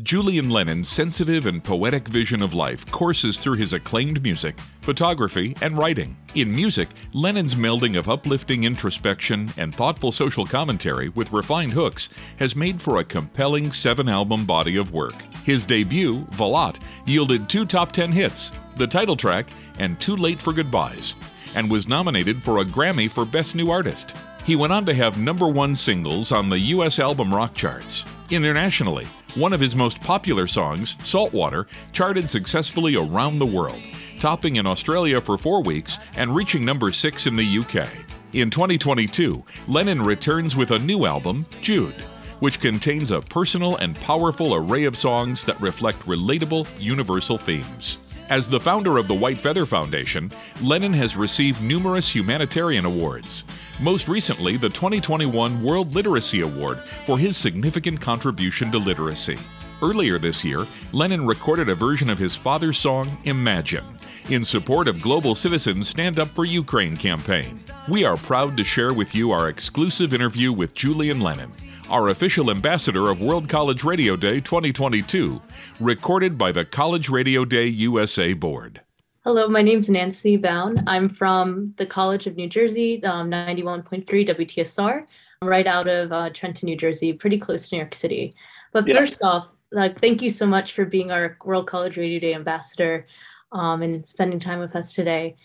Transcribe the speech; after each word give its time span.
Julian 0.00 0.48
Lennon's 0.48 0.88
sensitive 0.88 1.44
and 1.44 1.62
poetic 1.62 2.08
vision 2.08 2.40
of 2.40 2.54
life 2.54 2.90
courses 2.90 3.36
through 3.36 3.56
his 3.56 3.74
acclaimed 3.74 4.22
music, 4.22 4.58
photography, 4.80 5.54
and 5.60 5.76
writing. 5.76 6.16
In 6.34 6.50
music, 6.50 6.88
Lennon's 7.12 7.54
melding 7.54 7.98
of 7.98 8.08
uplifting 8.08 8.64
introspection 8.64 9.50
and 9.58 9.74
thoughtful 9.74 10.10
social 10.10 10.46
commentary 10.46 11.10
with 11.10 11.30
refined 11.30 11.74
hooks 11.74 12.08
has 12.38 12.56
made 12.56 12.80
for 12.80 12.96
a 12.96 13.04
compelling 13.04 13.70
seven 13.70 14.08
album 14.08 14.46
body 14.46 14.76
of 14.76 14.94
work. 14.94 15.20
His 15.44 15.66
debut, 15.66 16.24
Valotte, 16.30 16.80
yielded 17.04 17.50
two 17.50 17.66
top 17.66 17.92
10 17.92 18.12
hits, 18.12 18.50
the 18.78 18.86
title 18.86 19.16
track, 19.16 19.50
and 19.78 20.00
Too 20.00 20.16
Late 20.16 20.40
for 20.40 20.54
Goodbyes, 20.54 21.16
and 21.54 21.70
was 21.70 21.86
nominated 21.86 22.42
for 22.42 22.60
a 22.60 22.64
Grammy 22.64 23.10
for 23.12 23.26
Best 23.26 23.54
New 23.54 23.70
Artist. 23.70 24.16
He 24.44 24.56
went 24.56 24.72
on 24.72 24.84
to 24.86 24.94
have 24.94 25.18
number 25.18 25.46
one 25.46 25.76
singles 25.76 26.32
on 26.32 26.48
the 26.48 26.58
U.S. 26.58 26.98
album 26.98 27.32
rock 27.32 27.54
charts. 27.54 28.04
Internationally, 28.30 29.06
one 29.36 29.52
of 29.52 29.60
his 29.60 29.76
most 29.76 30.00
popular 30.00 30.48
songs, 30.48 30.96
Saltwater, 31.04 31.68
charted 31.92 32.28
successfully 32.28 32.96
around 32.96 33.38
the 33.38 33.46
world, 33.46 33.80
topping 34.18 34.56
in 34.56 34.66
Australia 34.66 35.20
for 35.20 35.38
four 35.38 35.62
weeks 35.62 35.98
and 36.16 36.34
reaching 36.34 36.64
number 36.64 36.90
six 36.90 37.28
in 37.28 37.36
the 37.36 37.58
UK. 37.58 37.88
In 38.32 38.50
2022, 38.50 39.44
Lennon 39.68 40.02
returns 40.02 40.56
with 40.56 40.72
a 40.72 40.78
new 40.78 41.06
album, 41.06 41.46
Jude, 41.60 41.94
which 42.40 42.58
contains 42.58 43.12
a 43.12 43.20
personal 43.20 43.76
and 43.76 43.94
powerful 43.94 44.56
array 44.56 44.84
of 44.84 44.98
songs 44.98 45.44
that 45.44 45.60
reflect 45.60 46.00
relatable, 46.00 46.66
universal 46.80 47.38
themes. 47.38 48.11
As 48.32 48.48
the 48.48 48.58
founder 48.58 48.96
of 48.96 49.08
the 49.08 49.14
White 49.14 49.38
Feather 49.38 49.66
Foundation, 49.66 50.32
Lennon 50.62 50.94
has 50.94 51.16
received 51.16 51.60
numerous 51.60 52.08
humanitarian 52.08 52.86
awards. 52.86 53.44
Most 53.78 54.08
recently, 54.08 54.56
the 54.56 54.70
2021 54.70 55.62
World 55.62 55.94
Literacy 55.94 56.40
Award 56.40 56.78
for 57.04 57.18
his 57.18 57.36
significant 57.36 58.00
contribution 58.00 58.72
to 58.72 58.78
literacy. 58.78 59.36
Earlier 59.82 60.16
this 60.16 60.44
year, 60.44 60.64
Lennon 60.92 61.26
recorded 61.26 61.68
a 61.68 61.74
version 61.74 62.08
of 62.08 62.16
his 62.16 62.36
father's 62.36 62.78
song, 62.78 63.18
Imagine, 63.24 63.84
in 64.30 64.44
support 64.44 64.86
of 64.86 65.02
Global 65.02 65.34
Citizens 65.34 65.88
Stand 65.88 66.20
Up 66.20 66.28
for 66.28 66.44
Ukraine 66.44 66.96
campaign. 66.96 67.58
We 67.88 68.04
are 68.04 68.16
proud 68.16 68.56
to 68.58 68.62
share 68.62 68.92
with 68.92 69.12
you 69.12 69.32
our 69.32 69.48
exclusive 69.48 70.14
interview 70.14 70.52
with 70.52 70.74
Julian 70.74 71.20
Lennon, 71.20 71.50
our 71.90 72.10
official 72.10 72.52
ambassador 72.52 73.10
of 73.10 73.20
World 73.20 73.48
College 73.48 73.82
Radio 73.82 74.14
Day 74.14 74.40
2022, 74.40 75.42
recorded 75.80 76.38
by 76.38 76.52
the 76.52 76.64
College 76.64 77.08
Radio 77.08 77.44
Day 77.44 77.66
USA 77.66 78.34
Board. 78.34 78.80
Hello, 79.24 79.48
my 79.48 79.62
name 79.62 79.80
is 79.80 79.88
Nancy 79.88 80.36
Bown. 80.36 80.76
I'm 80.86 81.08
from 81.08 81.74
the 81.76 81.86
College 81.86 82.28
of 82.28 82.36
New 82.36 82.48
Jersey, 82.48 83.02
um, 83.02 83.32
91.3 83.32 84.06
WTSR, 84.06 85.06
I'm 85.42 85.48
right 85.48 85.66
out 85.66 85.88
of 85.88 86.12
uh, 86.12 86.30
Trenton, 86.30 86.66
New 86.66 86.76
Jersey, 86.76 87.12
pretty 87.12 87.36
close 87.36 87.68
to 87.68 87.74
New 87.74 87.80
York 87.80 87.96
City. 87.96 88.32
But 88.70 88.86
yeah. 88.86 88.94
first 88.94 89.20
off, 89.24 89.48
like, 89.72 90.00
thank 90.00 90.22
you 90.22 90.30
so 90.30 90.46
much 90.46 90.72
for 90.72 90.84
being 90.84 91.10
our 91.10 91.36
World 91.44 91.66
College 91.66 91.96
Radio 91.96 92.20
Day 92.20 92.34
ambassador 92.34 93.06
um, 93.52 93.82
and 93.82 94.08
spending 94.08 94.38
time 94.38 94.58
with 94.58 94.76
us 94.76 94.94
today. 94.94 95.36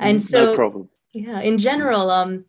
And 0.00 0.22
so, 0.22 0.54
no. 0.54 0.90
Yeah, 1.12 1.40
in 1.40 1.56
general, 1.58 2.10
um, 2.10 2.44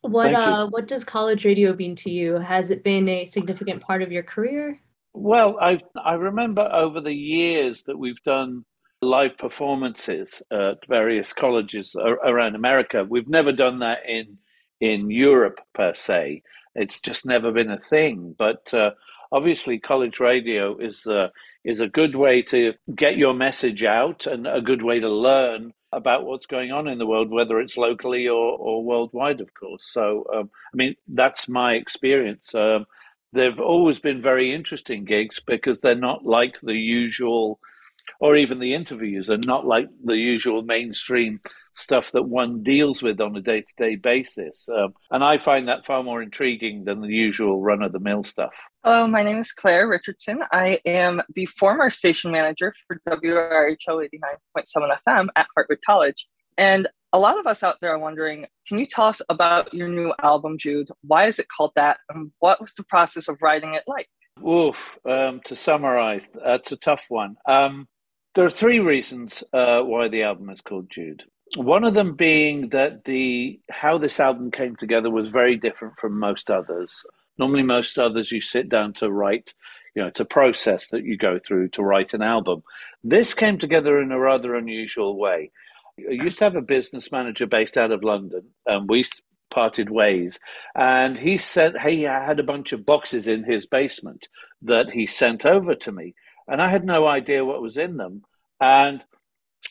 what 0.00 0.34
uh, 0.34 0.66
what 0.68 0.88
does 0.88 1.04
college 1.04 1.44
radio 1.44 1.74
mean 1.74 1.94
to 1.96 2.10
you? 2.10 2.34
Has 2.36 2.70
it 2.70 2.82
been 2.82 3.08
a 3.08 3.26
significant 3.26 3.80
part 3.80 4.02
of 4.02 4.10
your 4.10 4.22
career? 4.22 4.80
Well, 5.12 5.56
I 5.60 5.78
I 6.04 6.14
remember 6.14 6.68
over 6.72 7.00
the 7.00 7.14
years 7.14 7.82
that 7.84 7.98
we've 7.98 8.22
done 8.24 8.64
live 9.00 9.38
performances 9.38 10.42
at 10.50 10.78
various 10.88 11.32
colleges 11.32 11.94
around 11.96 12.56
America. 12.56 13.06
We've 13.08 13.28
never 13.28 13.52
done 13.52 13.78
that 13.80 14.00
in 14.08 14.38
in 14.80 15.10
Europe 15.10 15.60
per 15.74 15.94
se. 15.94 16.42
It's 16.74 17.00
just 17.00 17.26
never 17.26 17.52
been 17.52 17.70
a 17.70 17.78
thing. 17.78 18.34
But 18.38 18.72
uh, 18.72 18.90
obviously, 19.32 19.78
college 19.78 20.20
radio 20.20 20.76
is 20.78 21.06
uh, 21.06 21.28
is 21.64 21.80
a 21.80 21.88
good 21.88 22.14
way 22.14 22.42
to 22.42 22.74
get 22.94 23.16
your 23.16 23.34
message 23.34 23.84
out 23.84 24.26
and 24.26 24.46
a 24.46 24.60
good 24.60 24.82
way 24.82 25.00
to 25.00 25.08
learn 25.08 25.72
about 25.92 26.24
what's 26.24 26.46
going 26.46 26.70
on 26.70 26.86
in 26.86 26.98
the 26.98 27.06
world, 27.06 27.30
whether 27.30 27.60
it's 27.60 27.76
locally 27.76 28.28
or, 28.28 28.56
or 28.58 28.84
worldwide, 28.84 29.40
of 29.40 29.52
course. 29.54 29.90
So, 29.90 30.24
um, 30.34 30.50
I 30.72 30.76
mean, 30.76 30.96
that's 31.08 31.48
my 31.48 31.74
experience. 31.74 32.54
Um, 32.54 32.86
they've 33.32 33.58
always 33.58 33.98
been 33.98 34.20
very 34.20 34.54
interesting 34.54 35.04
gigs 35.04 35.40
because 35.40 35.80
they're 35.80 35.94
not 35.94 36.26
like 36.26 36.60
the 36.62 36.76
usual, 36.76 37.58
or 38.20 38.36
even 38.36 38.58
the 38.58 38.74
interviews 38.74 39.30
are 39.30 39.38
not 39.38 39.66
like 39.66 39.88
the 40.04 40.16
usual 40.16 40.62
mainstream 40.62 41.40
stuff 41.78 42.12
that 42.12 42.24
one 42.24 42.62
deals 42.62 43.02
with 43.02 43.20
on 43.20 43.36
a 43.36 43.40
day 43.40 43.60
to 43.60 43.74
day 43.76 43.96
basis. 43.96 44.68
Um, 44.68 44.94
and 45.10 45.22
I 45.22 45.38
find 45.38 45.68
that 45.68 45.86
far 45.86 46.02
more 46.02 46.22
intriguing 46.22 46.84
than 46.84 47.00
the 47.00 47.08
usual 47.08 47.60
run 47.60 47.82
of 47.82 47.92
the 47.92 48.00
mill 48.00 48.22
stuff. 48.22 48.52
Hello, 48.84 49.06
my 49.06 49.22
name 49.22 49.38
is 49.38 49.52
Claire 49.52 49.88
Richardson. 49.88 50.40
I 50.52 50.80
am 50.84 51.22
the 51.34 51.46
former 51.46 51.90
station 51.90 52.30
manager 52.30 52.74
for 52.86 53.00
WRHO 53.08 54.08
89.7 54.56 54.98
FM 55.06 55.28
at 55.36 55.46
Hartwick 55.56 55.80
College. 55.86 56.26
And 56.56 56.88
a 57.12 57.18
lot 57.18 57.38
of 57.38 57.46
us 57.46 57.62
out 57.62 57.76
there 57.80 57.92
are 57.92 57.98
wondering 57.98 58.46
can 58.66 58.78
you 58.78 58.86
tell 58.86 59.06
us 59.06 59.22
about 59.28 59.72
your 59.72 59.88
new 59.88 60.12
album, 60.22 60.58
Jude? 60.58 60.88
Why 61.02 61.26
is 61.26 61.38
it 61.38 61.46
called 61.48 61.72
that? 61.76 61.98
And 62.10 62.32
what 62.40 62.60
was 62.60 62.74
the 62.74 62.82
process 62.84 63.28
of 63.28 63.38
writing 63.40 63.74
it 63.74 63.84
like? 63.86 64.08
Oof, 64.46 64.98
um, 65.04 65.40
to 65.46 65.56
summarize, 65.56 66.28
that's 66.34 66.70
a 66.70 66.76
tough 66.76 67.06
one. 67.08 67.36
Um, 67.46 67.88
there 68.34 68.44
are 68.44 68.50
three 68.50 68.78
reasons 68.78 69.42
uh, 69.52 69.80
why 69.80 70.08
the 70.08 70.22
album 70.22 70.50
is 70.50 70.60
called 70.60 70.90
Jude. 70.90 71.24
One 71.56 71.84
of 71.84 71.94
them 71.94 72.14
being 72.14 72.68
that 72.70 73.04
the 73.04 73.60
how 73.70 73.98
this 73.98 74.20
album 74.20 74.50
came 74.50 74.76
together 74.76 75.10
was 75.10 75.28
very 75.28 75.56
different 75.56 75.98
from 75.98 76.18
most 76.18 76.50
others. 76.50 77.04
Normally, 77.38 77.62
most 77.62 77.98
others 77.98 78.32
you 78.32 78.40
sit 78.40 78.68
down 78.68 78.92
to 78.94 79.10
write, 79.10 79.54
you 79.94 80.02
know, 80.02 80.10
to 80.10 80.24
process 80.24 80.88
that 80.88 81.04
you 81.04 81.16
go 81.16 81.38
through 81.38 81.68
to 81.70 81.82
write 81.82 82.12
an 82.14 82.22
album. 82.22 82.62
This 83.02 83.32
came 83.34 83.58
together 83.58 84.00
in 84.00 84.12
a 84.12 84.18
rather 84.18 84.54
unusual 84.54 85.16
way. 85.16 85.50
I 85.98 86.12
used 86.12 86.38
to 86.38 86.44
have 86.44 86.56
a 86.56 86.62
business 86.62 87.10
manager 87.10 87.46
based 87.46 87.76
out 87.76 87.92
of 87.92 88.04
London, 88.04 88.50
and 88.66 88.88
we 88.88 89.04
parted 89.50 89.90
ways. 89.90 90.38
And 90.74 91.18
he 91.18 91.38
said 91.38 91.74
he 91.78 92.02
had 92.02 92.38
a 92.38 92.44
bunch 92.44 92.72
of 92.72 92.86
boxes 92.86 93.26
in 93.26 93.44
his 93.44 93.66
basement 93.66 94.28
that 94.62 94.90
he 94.90 95.06
sent 95.06 95.46
over 95.46 95.74
to 95.74 95.92
me, 95.92 96.14
and 96.46 96.60
I 96.60 96.68
had 96.68 96.84
no 96.84 97.06
idea 97.06 97.44
what 97.44 97.62
was 97.62 97.76
in 97.76 97.96
them. 97.96 98.22
And 98.60 99.04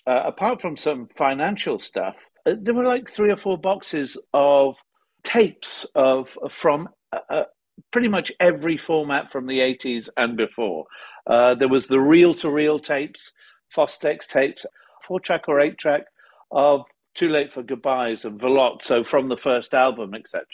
uh, 0.06 0.24
apart 0.26 0.62
from 0.62 0.78
some 0.78 1.08
financial 1.08 1.80
stuff, 1.80 2.18
uh, 2.46 2.54
there 2.60 2.74
were 2.74 2.84
like 2.84 3.10
three 3.10 3.32
or 3.32 3.38
four 3.38 3.58
boxes 3.58 4.18
of 4.34 4.76
tapes 5.24 5.86
of 5.96 6.38
from 6.50 6.88
uh, 7.12 7.20
uh 7.30 7.44
pretty 7.92 8.08
much 8.08 8.32
every 8.40 8.78
format 8.78 9.32
from 9.32 9.46
the 9.46 9.60
80s 9.60 10.10
and 10.18 10.36
before. 10.36 10.86
Uh, 11.28 11.54
there 11.54 11.68
was 11.68 11.88
the 11.88 12.00
reel 12.00 12.34
to 12.34 12.50
reel 12.50 12.80
tapes, 12.80 13.32
Fostex 13.76 14.26
tapes, 14.28 14.66
four 15.08 15.20
track 15.20 15.48
or 15.48 15.60
eight 15.60 15.78
track 15.78 16.06
of 16.52 16.86
Too 17.14 17.30
Late 17.30 17.54
for 17.54 17.64
Goodbyes 17.64 18.26
and 18.26 18.40
Valotte, 18.40 18.84
so 18.84 19.04
from 19.04 19.30
the 19.30 19.38
first 19.38 19.74
album, 19.74 20.14
etc. 20.16 20.46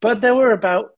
But 0.00 0.20
there 0.20 0.34
were 0.34 0.52
about 0.52 0.92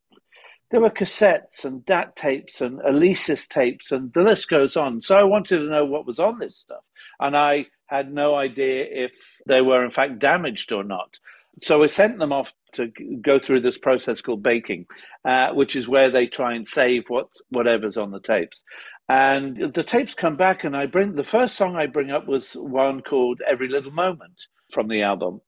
there 0.71 0.81
were 0.81 0.91
cassettes 0.91 1.67
and 1.67 1.85
DAT 1.85 2.17
tapes 2.17 2.63
and 2.63 2.81
Alesis 2.81 3.47
tapes, 3.47 3.93
and 3.93 4.11
the 4.15 4.23
list 4.23 4.49
goes 4.49 4.77
on. 4.77 5.03
So 5.03 5.17
I 5.17 5.23
wanted 5.23 5.59
to 5.59 5.69
know 5.69 5.85
what 5.85 6.07
was 6.07 6.19
on 6.19 6.39
this 6.39 6.57
stuff. 6.57 6.83
And 7.21 7.37
I 7.37 7.67
had 7.93 8.13
no 8.13 8.35
idea 8.35 8.87
if 8.89 9.41
they 9.47 9.61
were, 9.61 9.85
in 9.85 9.91
fact, 9.91 10.19
damaged 10.19 10.73
or 10.73 10.85
not. 10.85 11.19
So 11.61 11.83
I 11.83 11.87
sent 11.87 12.19
them 12.19 12.33
off 12.33 12.55
to 12.75 12.91
go 13.21 13.39
through 13.39 13.61
this 13.61 13.77
process 13.79 14.23
called 14.23 14.43
baking, 14.43 14.87
uh, 15.25 15.53
which 15.53 15.77
is 15.77 15.87
where 15.87 16.11
they 16.11 16.27
try 16.27 16.55
and 16.55 16.67
save 16.67 17.05
what 17.09 17.29
whatever's 17.51 17.99
on 17.99 18.11
the 18.11 18.21
tapes. 18.21 18.63
And 19.09 19.75
the 19.75 19.85
tapes 19.85 20.15
come 20.15 20.37
back, 20.37 20.65
and 20.65 20.77
I 20.77 20.87
bring 20.87 21.15
the 21.15 21.25
first 21.25 21.57
song 21.57 21.77
I 21.77 21.87
bring 21.87 22.11
up 22.11 22.27
was 22.27 22.55
one 22.55 23.03
called 23.03 23.43
Every 23.47 23.69
Little 23.69 23.93
Moment 23.93 24.47
from 24.73 24.89
the 24.89 25.03
album. 25.03 25.43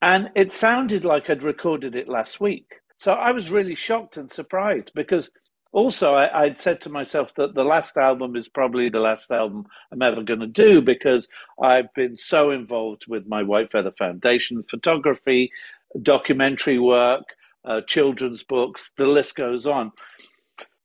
And 0.00 0.30
it 0.34 0.52
sounded 0.52 1.04
like 1.04 1.28
I'd 1.28 1.42
recorded 1.42 1.94
it 1.94 2.08
last 2.08 2.40
week. 2.40 2.66
So 2.96 3.12
I 3.12 3.32
was 3.32 3.50
really 3.50 3.74
shocked 3.74 4.16
and 4.16 4.32
surprised 4.32 4.92
because 4.94 5.28
also 5.74 6.14
I, 6.14 6.44
would 6.44 6.60
said 6.60 6.80
to 6.82 6.88
myself 6.88 7.34
that 7.34 7.54
the 7.54 7.64
last 7.64 7.96
album 7.96 8.36
is 8.36 8.48
probably 8.48 8.88
the 8.88 9.00
last 9.00 9.30
album 9.30 9.66
I'm 9.92 10.02
ever 10.02 10.22
going 10.22 10.40
to 10.40 10.46
do 10.46 10.80
because 10.80 11.28
I've 11.60 11.92
been 11.94 12.16
so 12.16 12.52
involved 12.52 13.06
with 13.08 13.26
my 13.26 13.42
White 13.42 13.72
Feather 13.72 13.90
Foundation, 13.90 14.62
photography, 14.62 15.50
documentary 16.00 16.78
work, 16.78 17.24
uh, 17.64 17.80
children's 17.88 18.44
books, 18.44 18.92
the 18.96 19.06
list 19.06 19.34
goes 19.34 19.66
on. 19.66 19.90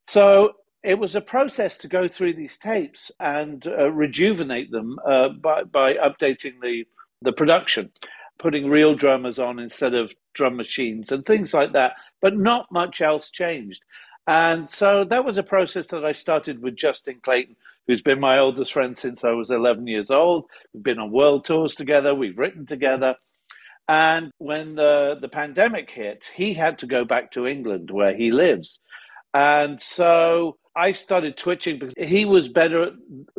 So 0.08 0.54
it 0.84 0.98
was 0.98 1.16
a 1.16 1.22
process 1.22 1.78
to 1.78 1.88
go 1.88 2.08
through 2.08 2.34
these 2.34 2.58
tapes 2.58 3.12
and 3.20 3.66
uh, 3.68 3.92
rejuvenate 3.92 4.72
them 4.72 4.98
uh, 5.08 5.30
by, 5.30 5.64
by 5.64 5.94
updating 5.94 6.54
the, 6.62 6.86
the 7.22 7.32
production 7.32 7.92
putting 8.40 8.70
real 8.70 8.96
drummers 8.96 9.38
on 9.38 9.60
instead 9.60 9.94
of 9.94 10.16
drum 10.34 10.56
machines 10.56 11.12
and 11.12 11.26
things 11.26 11.54
like 11.54 11.74
that. 11.74 11.94
But 12.22 12.38
not 12.38 12.72
much 12.72 13.02
else 13.02 13.30
changed. 13.30 13.84
And 14.30 14.70
so 14.70 15.06
that 15.06 15.26
was 15.26 15.40
a 15.40 15.44
process 15.44 15.88
that 15.88 16.06
I 16.06 16.12
started 16.12 16.62
with 16.62 16.76
Justin 16.76 17.20
Clayton, 17.24 17.56
who's 17.88 18.04
been 18.04 18.20
my 18.20 18.38
oldest 18.38 18.72
friend 18.72 18.96
since 18.96 19.24
I 19.24 19.32
was 19.32 19.50
11 19.50 19.88
years 19.88 20.12
old. 20.12 20.46
We've 20.72 20.84
been 20.84 21.00
on 21.00 21.10
world 21.10 21.46
tours 21.46 21.74
together, 21.74 22.14
we've 22.14 22.38
written 22.38 22.68
together. 22.68 23.16
And 23.88 24.30
when 24.38 24.76
the, 24.76 25.18
the 25.20 25.30
pandemic 25.30 25.90
hit, 25.90 26.26
he 26.36 26.54
had 26.54 26.78
to 26.78 26.86
go 26.86 27.06
back 27.06 27.32
to 27.32 27.48
England 27.48 27.90
where 27.90 28.16
he 28.16 28.32
lives. 28.32 28.80
And 29.34 29.82
so 29.82 30.58
I 30.76 30.92
started 30.92 31.36
twitching 31.36 31.80
because 31.80 31.96
he 31.98 32.26
was 32.26 32.48
better 32.48 32.84
at 32.84 32.94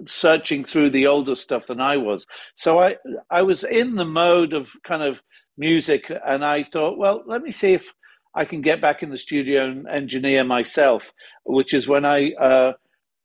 searching 0.07 0.65
through 0.65 0.91
the 0.91 1.07
older 1.07 1.37
stuff 1.37 1.69
than 1.69 1.81
I 1.81 1.99
was. 1.99 2.27
So 2.57 2.81
I 2.81 2.97
I 3.31 3.43
was 3.43 3.63
in 3.63 3.95
the 3.95 4.05
mode 4.05 4.55
of 4.55 4.71
kind 4.83 5.05
of 5.05 5.23
music, 5.57 6.11
and 6.27 6.45
I 6.45 6.65
thought, 6.65 6.99
well, 6.99 7.23
let 7.27 7.43
me 7.43 7.53
see 7.53 7.75
if 7.75 7.93
I 8.35 8.45
can 8.45 8.61
get 8.63 8.81
back 8.81 9.03
in 9.03 9.11
the 9.11 9.19
studio 9.19 9.65
and 9.65 9.89
engineer 9.89 10.45
myself, 10.45 11.13
which 11.45 11.75
is 11.75 11.89
when 11.89 12.05
I. 12.05 12.33
Uh, 12.33 12.73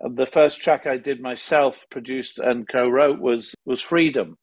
the 0.02 0.25
first 0.25 0.62
track 0.62 0.86
I 0.86 0.98
did 0.98 1.22
myself, 1.22 1.86
produced 1.90 2.38
and 2.40 2.68
co-wrote, 2.68 3.19
was 3.19 3.54
was 3.66 3.81
Freedom, 3.81 4.38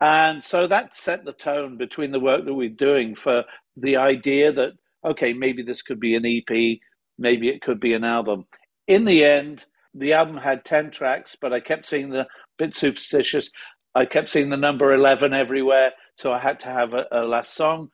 and 0.00 0.42
so 0.44 0.66
that 0.66 0.96
set 0.96 1.24
the 1.24 1.32
tone 1.32 1.76
between 1.76 2.10
the 2.10 2.20
work 2.20 2.44
that 2.44 2.54
we're 2.54 2.68
doing 2.70 3.14
for 3.14 3.44
the 3.76 3.96
idea 3.96 4.52
that 4.52 4.72
okay, 5.04 5.32
maybe 5.32 5.62
this 5.62 5.82
could 5.82 6.00
be 6.00 6.14
an 6.14 6.24
EP, 6.24 6.78
maybe 7.18 7.48
it 7.48 7.60
could 7.60 7.80
be 7.80 7.92
an 7.92 8.04
album. 8.04 8.46
In 8.88 9.04
the 9.04 9.24
end, 9.24 9.66
the 9.94 10.14
album 10.14 10.38
had 10.38 10.64
ten 10.64 10.90
tracks, 10.90 11.36
but 11.40 11.52
I 11.52 11.60
kept 11.60 11.86
seeing 11.86 12.10
the 12.10 12.26
bit 12.58 12.76
superstitious. 12.76 13.50
I 13.94 14.06
kept 14.06 14.30
seeing 14.30 14.50
the 14.50 14.56
number 14.56 14.92
eleven 14.92 15.34
everywhere, 15.34 15.92
so 16.18 16.32
I 16.32 16.38
had 16.38 16.60
to 16.60 16.68
have 16.68 16.94
a, 16.94 17.04
a 17.12 17.22
last 17.22 17.54
song. 17.54 17.90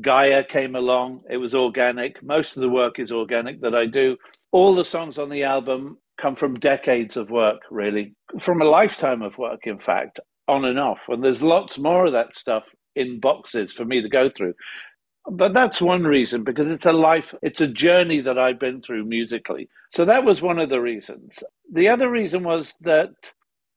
Gaia 0.00 0.44
came 0.44 0.74
along. 0.74 1.22
It 1.30 1.36
was 1.36 1.54
organic. 1.54 2.22
Most 2.22 2.56
of 2.56 2.62
the 2.62 2.68
work 2.68 2.98
is 2.98 3.12
organic 3.12 3.60
that 3.60 3.74
I 3.74 3.86
do. 3.86 4.16
All 4.52 4.74
the 4.74 4.84
songs 4.84 5.18
on 5.18 5.28
the 5.28 5.44
album 5.44 5.98
come 6.20 6.36
from 6.36 6.58
decades 6.58 7.16
of 7.16 7.30
work, 7.30 7.62
really, 7.70 8.14
from 8.40 8.60
a 8.60 8.64
lifetime 8.64 9.22
of 9.22 9.38
work, 9.38 9.66
in 9.66 9.78
fact, 9.78 10.20
on 10.48 10.64
and 10.64 10.78
off. 10.78 11.00
And 11.08 11.22
there's 11.22 11.42
lots 11.42 11.78
more 11.78 12.06
of 12.06 12.12
that 12.12 12.36
stuff 12.36 12.64
in 12.94 13.20
boxes 13.20 13.72
for 13.72 13.84
me 13.84 14.02
to 14.02 14.08
go 14.08 14.30
through. 14.30 14.54
But 15.30 15.54
that's 15.54 15.80
one 15.80 16.04
reason 16.04 16.44
because 16.44 16.70
it's 16.70 16.86
a 16.86 16.92
life, 16.92 17.34
it's 17.42 17.60
a 17.60 17.66
journey 17.66 18.20
that 18.20 18.38
I've 18.38 18.60
been 18.60 18.82
through 18.82 19.06
musically. 19.06 19.68
So 19.94 20.04
that 20.04 20.24
was 20.24 20.42
one 20.42 20.58
of 20.58 20.68
the 20.68 20.80
reasons. 20.80 21.38
The 21.72 21.88
other 21.88 22.10
reason 22.10 22.44
was 22.44 22.74
that 22.82 23.10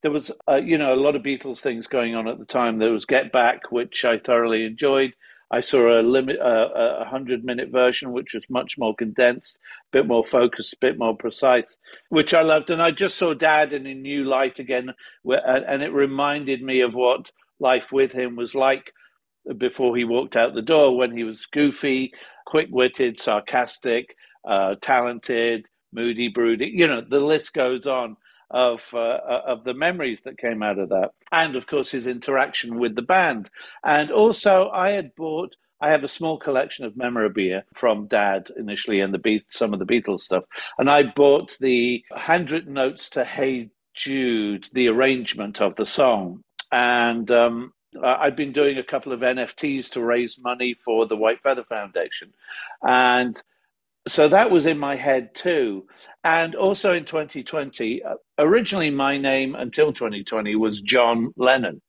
there 0.02 0.12
was, 0.12 0.30
uh, 0.50 0.58
you 0.58 0.78
know, 0.78 0.94
a 0.94 0.96
lot 1.00 1.16
of 1.16 1.24
Beatles 1.24 1.60
things 1.60 1.88
going 1.88 2.16
on 2.16 2.28
at 2.28 2.38
the 2.38 2.46
time. 2.46 2.78
There 2.78 2.92
was 2.92 3.06
Get 3.06 3.32
Back, 3.32 3.72
which 3.72 4.04
I 4.04 4.20
thoroughly 4.20 4.66
enjoyed. 4.66 5.14
I 5.50 5.62
saw 5.62 6.00
a 6.00 6.02
limit, 6.02 6.38
a 6.42 7.06
hundred 7.08 7.46
minute 7.46 7.70
version, 7.70 8.12
which 8.12 8.34
was 8.34 8.44
much 8.50 8.78
more 8.78 8.94
condensed, 8.94 9.58
a 9.94 9.98
bit 9.98 10.08
more 10.08 10.26
focused, 10.26 10.74
a 10.74 10.78
bit 10.82 10.98
more 10.98 11.16
precise, 11.16 11.78
which 12.10 12.34
I 12.34 12.42
loved. 12.42 12.70
And 12.70 12.82
I 12.82 12.92
just 12.92 13.18
saw 13.18 13.34
Dad 13.34 13.72
in 13.72 13.86
a 13.88 13.94
new 13.94 14.26
light 14.26 14.60
again, 14.60 14.94
and 15.26 15.84
it 15.84 15.94
reminded 15.94 16.62
me 16.62 16.82
of 16.82 16.94
what 16.94 17.32
life 17.60 17.92
with 17.94 18.12
him 18.12 18.36
was 18.36 18.54
like 18.56 18.92
before 19.58 19.96
he 19.96 20.04
walked 20.04 20.36
out 20.36 20.54
the 20.54 20.62
door, 20.62 20.98
when 20.98 21.16
he 21.16 21.24
was 21.24 21.46
goofy, 21.46 22.12
quick 22.46 22.68
witted, 22.70 23.20
sarcastic, 23.20 24.16
uh, 24.46 24.76
talented, 24.82 25.66
moody, 25.94 26.28
brooding. 26.28 26.78
You 26.78 26.88
know, 26.88 27.02
the 27.08 27.22
list 27.22 27.54
goes 27.54 27.88
on 27.88 28.18
of 28.50 28.84
uh, 28.94 28.98
uh, 28.98 29.42
of 29.48 29.64
the 29.64 29.74
memories 29.74 30.22
that 30.24 30.38
came 30.38 30.64
out 30.64 30.80
of 30.80 30.90
that, 30.90 31.12
and 31.32 31.56
of 31.56 31.68
course 31.68 31.92
his 31.92 32.08
interaction 32.08 32.80
with 32.80 32.96
the 32.96 33.02
band. 33.02 33.50
And 33.84 34.12
also, 34.12 34.70
I 34.70 34.92
had 34.92 35.16
bought. 35.16 35.56
I 35.80 35.92
have 35.92 36.04
a 36.04 36.10
small 36.10 36.40
collection 36.40 36.86
of 36.86 36.98
memorabilia 36.98 37.64
from 37.76 38.08
Dad 38.08 38.48
initially, 38.58 39.00
and 39.00 39.14
the 39.14 39.20
Be- 39.20 39.46
some 39.52 39.74
of 39.74 39.80
the 39.80 39.86
Beatles 39.86 40.22
stuff. 40.22 40.44
And 40.80 40.90
I 40.90 41.04
bought 41.04 41.56
the 41.60 42.04
handwritten 42.16 42.74
notes 42.74 43.10
to 43.12 43.24
Hey 43.24 43.70
Jude, 43.94 44.68
the 44.74 44.88
arrangement 44.88 45.62
of 45.62 45.76
the 45.76 45.86
song, 45.86 46.44
and 46.72 47.30
um, 47.30 47.74
I've 48.04 48.36
been 48.36 48.54
doing 48.54 48.78
a 48.78 48.84
couple 48.84 49.12
of 49.14 49.20
NFTs 49.22 49.90
to 49.92 50.04
raise 50.04 50.38
money 50.40 50.76
for 50.84 51.06
the 51.06 51.16
White 51.16 51.42
Feather 51.42 51.64
Foundation, 51.64 52.34
and 52.82 53.42
so 54.08 54.30
that 54.30 54.52
was 54.52 54.66
in 54.66 54.78
my 54.78 54.96
head 54.96 55.36
too. 55.36 55.86
And 56.24 56.56
also 56.56 56.94
in 56.94 57.06
2020, 57.06 58.04
uh, 58.04 58.16
originally 58.38 58.90
my 58.90 59.18
name 59.18 59.56
until 59.56 59.94
2020 59.94 60.56
was 60.56 60.82
John 60.82 61.34
Lennon, 61.38 61.82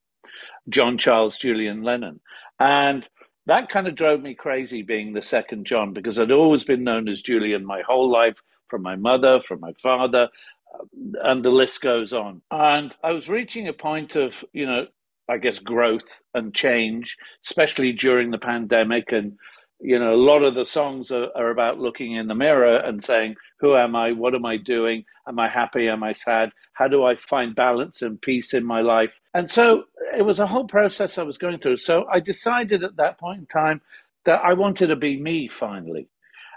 John 0.69 0.99
Charles 0.99 1.39
Julian 1.39 1.83
Lennon. 1.83 2.21
And 2.61 3.09
that 3.47 3.69
kind 3.69 3.89
of 3.89 3.95
drove 3.95 4.21
me 4.23 4.35
crazy 4.35 4.83
being 4.83 5.13
the 5.13 5.23
second 5.23 5.65
John 5.65 5.93
because 5.93 6.19
I'd 6.19 6.31
always 6.31 6.65
been 6.65 6.85
known 6.85 7.09
as 7.09 7.23
Julian 7.23 7.65
my 7.65 7.83
whole 7.87 8.11
life 8.11 8.43
from 8.69 8.83
my 8.83 8.97
mother, 8.97 9.41
from 9.41 9.61
my 9.61 9.73
father, 9.83 10.29
uh, 10.75 10.85
and 11.23 11.45
the 11.45 11.51
list 11.51 11.81
goes 11.81 12.13
on. 12.13 12.43
And 12.51 12.95
I 13.03 13.13
was 13.13 13.29
reaching 13.29 13.69
a 13.69 13.73
point 13.73 14.17
of, 14.17 14.45
you 14.53 14.67
know, 14.67 14.87
I 15.29 15.39
guess 15.39 15.59
growth 15.59 16.21
and 16.35 16.55
change, 16.55 17.17
especially 17.47 17.93
during 17.93 18.31
the 18.31 18.39
pandemic 18.39 19.13
and 19.13 19.39
you 19.81 19.99
know, 19.99 20.13
a 20.13 20.17
lot 20.17 20.43
of 20.43 20.55
the 20.55 20.65
songs 20.65 21.11
are, 21.13 21.29
are, 21.37 21.51
about 21.51 21.79
looking 21.79 22.15
in 22.15 22.27
the 22.27 22.35
mirror 22.35 22.77
and 22.79 23.05
saying, 23.05 23.37
Who 23.61 23.77
am 23.77 23.95
I? 23.95 24.13
What 24.13 24.35
am 24.35 24.45
I 24.45 24.57
doing? 24.57 25.05
Am 25.27 25.39
I 25.39 25.49
happy? 25.49 25.89
Am 25.89 26.03
I 26.03 26.13
sad? 26.15 26.51
How 26.73 26.89
do 26.89 27.05
I 27.05 27.17
find 27.17 27.55
balance 27.55 28.03
and 28.03 28.21
peace 28.21 28.55
in 28.55 28.65
my 28.65 28.81
life? 28.81 29.21
And 29.35 29.51
so 29.51 29.85
it 30.17 30.23
was 30.23 30.41
a 30.41 30.47
whole 30.47 30.67
process 30.67 31.19
I 31.19 31.23
was 31.23 31.39
going 31.39 31.59
through. 31.59 31.79
So 31.79 32.07
I 32.13 32.21
decided 32.21 32.83
at 32.83 32.97
that 32.97 33.19
point 33.19 33.41
in 33.41 33.47
time 33.47 33.81
that 34.25 34.41
I 34.45 34.55
wanted 34.55 34.89
to 34.89 34.97
be 34.97 35.21
me 35.21 35.49
finally. 35.49 36.09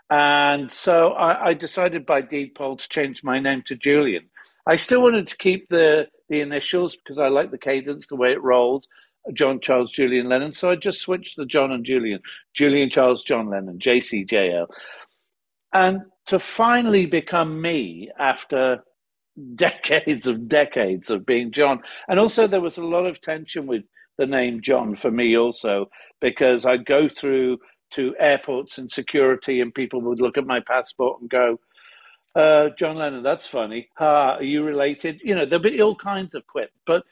And 0.09 0.71
so 0.71 1.11
I, 1.11 1.49
I 1.49 1.53
decided 1.53 2.05
by 2.05 2.21
deed 2.21 2.55
poll 2.55 2.75
to 2.75 2.89
change 2.89 3.23
my 3.23 3.39
name 3.39 3.63
to 3.67 3.75
Julian. 3.75 4.29
I 4.67 4.75
still 4.75 5.01
wanted 5.01 5.27
to 5.27 5.37
keep 5.37 5.69
the 5.69 6.07
the 6.29 6.39
initials 6.39 6.95
because 6.95 7.19
I 7.19 7.27
like 7.27 7.51
the 7.51 7.57
cadence, 7.57 8.07
the 8.07 8.15
way 8.15 8.31
it 8.31 8.41
rolls. 8.41 8.87
John 9.33 9.59
Charles 9.59 9.91
Julian 9.91 10.29
Lennon. 10.29 10.53
So 10.53 10.69
I 10.69 10.75
just 10.75 10.99
switched 10.99 11.37
the 11.37 11.45
John 11.45 11.71
and 11.71 11.85
Julian, 11.85 12.21
Julian 12.53 12.89
Charles 12.89 13.23
John 13.23 13.49
Lennon, 13.49 13.79
JCJL. 13.79 14.67
And 15.73 16.01
to 16.27 16.39
finally 16.39 17.05
become 17.05 17.61
me 17.61 18.09
after 18.17 18.83
decades 19.55 20.27
of 20.27 20.47
decades 20.47 21.09
of 21.09 21.25
being 21.25 21.51
John. 21.51 21.81
And 22.07 22.19
also, 22.19 22.47
there 22.47 22.61
was 22.61 22.77
a 22.77 22.83
lot 22.83 23.05
of 23.05 23.21
tension 23.21 23.67
with 23.67 23.83
the 24.17 24.25
name 24.25 24.61
John 24.61 24.95
for 24.95 25.09
me, 25.09 25.37
also, 25.37 25.89
because 26.19 26.65
I'd 26.65 26.85
go 26.85 27.07
through 27.07 27.59
to 27.91 28.15
airports 28.19 28.77
and 28.77 28.91
security, 28.91 29.61
and 29.61 29.73
people 29.73 30.01
would 30.01 30.21
look 30.21 30.37
at 30.37 30.45
my 30.45 30.59
passport 30.59 31.21
and 31.21 31.29
go, 31.29 31.59
uh, 32.35 32.69
John 32.77 32.95
Lennon, 32.95 33.23
that's 33.23 33.47
funny. 33.47 33.89
Uh, 33.99 34.05
are 34.05 34.43
you 34.43 34.63
related? 34.63 35.19
You 35.23 35.35
know, 35.35 35.45
there'll 35.45 35.63
be 35.63 35.81
all 35.81 35.95
kinds 35.95 36.33
of 36.33 36.47
quip. 36.47 36.71
But 36.85 37.03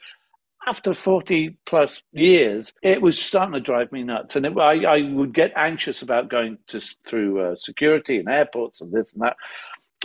after 0.66 0.92
40 0.92 1.56
plus 1.64 2.02
years, 2.12 2.72
it 2.82 3.00
was 3.00 3.20
starting 3.20 3.54
to 3.54 3.60
drive 3.60 3.92
me 3.92 4.02
nuts. 4.02 4.36
And 4.36 4.46
it, 4.46 4.56
I, 4.58 4.84
I, 4.84 5.12
would 5.12 5.32
get 5.32 5.52
anxious 5.56 6.02
about 6.02 6.28
going 6.28 6.58
to, 6.68 6.80
through 7.06 7.40
uh, 7.40 7.56
security 7.56 8.18
and 8.18 8.28
airports 8.28 8.80
and 8.80 8.92
this 8.92 9.06
and 9.14 9.22
that. 9.22 9.36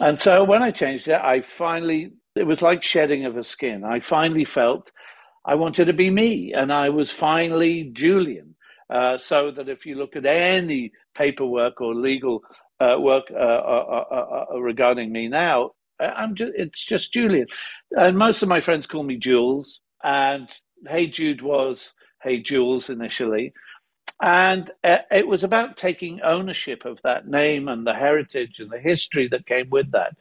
And 0.01 0.19
so 0.19 0.43
when 0.43 0.63
I 0.63 0.71
changed 0.71 1.07
it, 1.07 1.19
I 1.21 1.41
finally, 1.41 2.11
it 2.35 2.43
was 2.43 2.61
like 2.61 2.83
shedding 2.83 3.25
of 3.25 3.37
a 3.37 3.43
skin. 3.43 3.83
I 3.83 3.99
finally 3.99 4.45
felt 4.45 4.91
I 5.45 5.55
wanted 5.55 5.85
to 5.85 5.93
be 5.93 6.09
me. 6.09 6.53
And 6.53 6.71
I 6.71 6.89
was 6.89 7.11
finally 7.11 7.89
Julian. 7.93 8.55
Uh, 8.89 9.17
so 9.17 9.49
that 9.49 9.67
if 9.67 9.85
you 9.85 9.95
look 9.95 10.15
at 10.15 10.25
any 10.25 10.91
paperwork 11.15 11.81
or 11.81 11.95
legal 11.95 12.43
uh, 12.79 12.95
work 12.99 13.23
uh, 13.31 13.35
uh, 13.35 14.45
uh, 14.51 14.59
regarding 14.59 15.11
me 15.11 15.27
now, 15.27 15.71
I'm 15.99 16.35
just, 16.35 16.51
it's 16.55 16.85
just 16.85 17.11
Julian. 17.11 17.47
And 17.91 18.17
most 18.17 18.43
of 18.43 18.49
my 18.49 18.59
friends 18.59 18.85
call 18.85 19.03
me 19.03 19.17
Jules. 19.17 19.79
And 20.03 20.47
Hey 20.87 21.07
Jude 21.07 21.41
was 21.41 21.93
Hey 22.21 22.41
Jules 22.41 22.89
initially. 22.89 23.53
And 24.21 24.71
uh, 24.83 24.99
it 25.11 25.27
was 25.27 25.43
about 25.43 25.77
taking 25.77 26.21
ownership 26.21 26.85
of 26.85 27.01
that 27.03 27.27
name 27.27 27.67
and 27.67 27.85
the 27.85 27.93
heritage 27.93 28.59
and 28.59 28.71
the 28.71 28.79
history 28.79 29.27
that 29.29 29.45
came 29.45 29.69
with 29.69 29.91
that. 29.91 30.15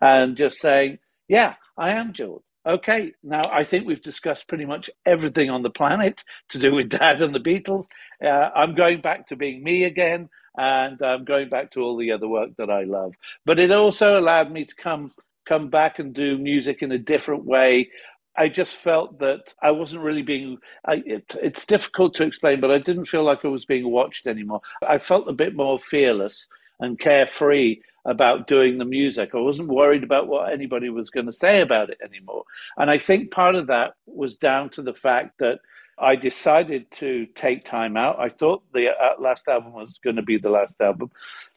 And 0.00 0.36
just 0.36 0.58
saying, 0.58 0.98
yeah, 1.28 1.54
I 1.76 1.92
am 1.92 2.12
Jules. 2.12 2.42
Okay, 2.66 3.12
now 3.22 3.40
I 3.50 3.64
think 3.64 3.86
we've 3.86 4.02
discussed 4.02 4.46
pretty 4.46 4.66
much 4.66 4.90
everything 5.06 5.48
on 5.48 5.62
the 5.62 5.70
planet 5.70 6.24
to 6.50 6.58
do 6.58 6.74
with 6.74 6.88
Dad 6.98 7.22
and 7.22 7.34
the 7.34 7.40
Beatles. 7.40 7.86
Uh, 8.22 8.50
I'm 8.54 8.74
going 8.74 9.00
back 9.00 9.28
to 9.28 9.36
being 9.36 9.62
me 9.62 9.84
again, 9.84 10.28
and 10.56 11.00
I'm 11.02 11.24
going 11.24 11.48
back 11.48 11.70
to 11.72 11.80
all 11.80 11.96
the 11.96 12.12
other 12.12 12.28
work 12.28 12.50
that 12.58 12.70
I 12.70 12.84
love. 12.84 13.14
But 13.46 13.58
it 13.58 13.72
also 13.72 14.18
allowed 14.18 14.52
me 14.52 14.66
to 14.66 14.74
come 14.74 15.12
come 15.46 15.68
back 15.68 15.98
and 15.98 16.14
do 16.14 16.38
music 16.38 16.80
in 16.82 16.92
a 16.92 16.98
different 16.98 17.44
way 17.44 17.90
I 18.36 18.48
just 18.48 18.76
felt 18.76 19.18
that 19.18 19.54
I 19.62 19.70
wasn't 19.70 20.02
really 20.02 20.22
being. 20.22 20.58
I, 20.86 21.02
it, 21.04 21.36
it's 21.42 21.66
difficult 21.66 22.14
to 22.14 22.24
explain, 22.24 22.60
but 22.60 22.70
I 22.70 22.78
didn't 22.78 23.06
feel 23.06 23.24
like 23.24 23.44
I 23.44 23.48
was 23.48 23.64
being 23.64 23.90
watched 23.90 24.26
anymore. 24.26 24.60
I 24.86 24.98
felt 24.98 25.28
a 25.28 25.32
bit 25.32 25.54
more 25.54 25.78
fearless 25.78 26.48
and 26.78 26.98
carefree 26.98 27.80
about 28.04 28.46
doing 28.46 28.78
the 28.78 28.84
music. 28.84 29.30
I 29.34 29.40
wasn't 29.40 29.68
worried 29.68 30.04
about 30.04 30.28
what 30.28 30.52
anybody 30.52 30.88
was 30.88 31.10
going 31.10 31.26
to 31.26 31.32
say 31.32 31.60
about 31.60 31.90
it 31.90 31.98
anymore. 32.02 32.44
And 32.78 32.90
I 32.90 32.98
think 32.98 33.30
part 33.30 33.54
of 33.54 33.66
that 33.66 33.94
was 34.06 34.36
down 34.36 34.70
to 34.70 34.82
the 34.82 34.94
fact 34.94 35.38
that 35.38 35.58
I 35.98 36.16
decided 36.16 36.90
to 36.92 37.26
take 37.34 37.64
time 37.66 37.96
out. 37.96 38.18
I 38.18 38.30
thought 38.30 38.62
the 38.72 38.88
uh, 38.88 39.20
last 39.20 39.48
album 39.48 39.74
was 39.74 39.98
going 40.02 40.16
to 40.16 40.22
be 40.22 40.38
the 40.38 40.48
last 40.48 40.80
album, 40.80 41.10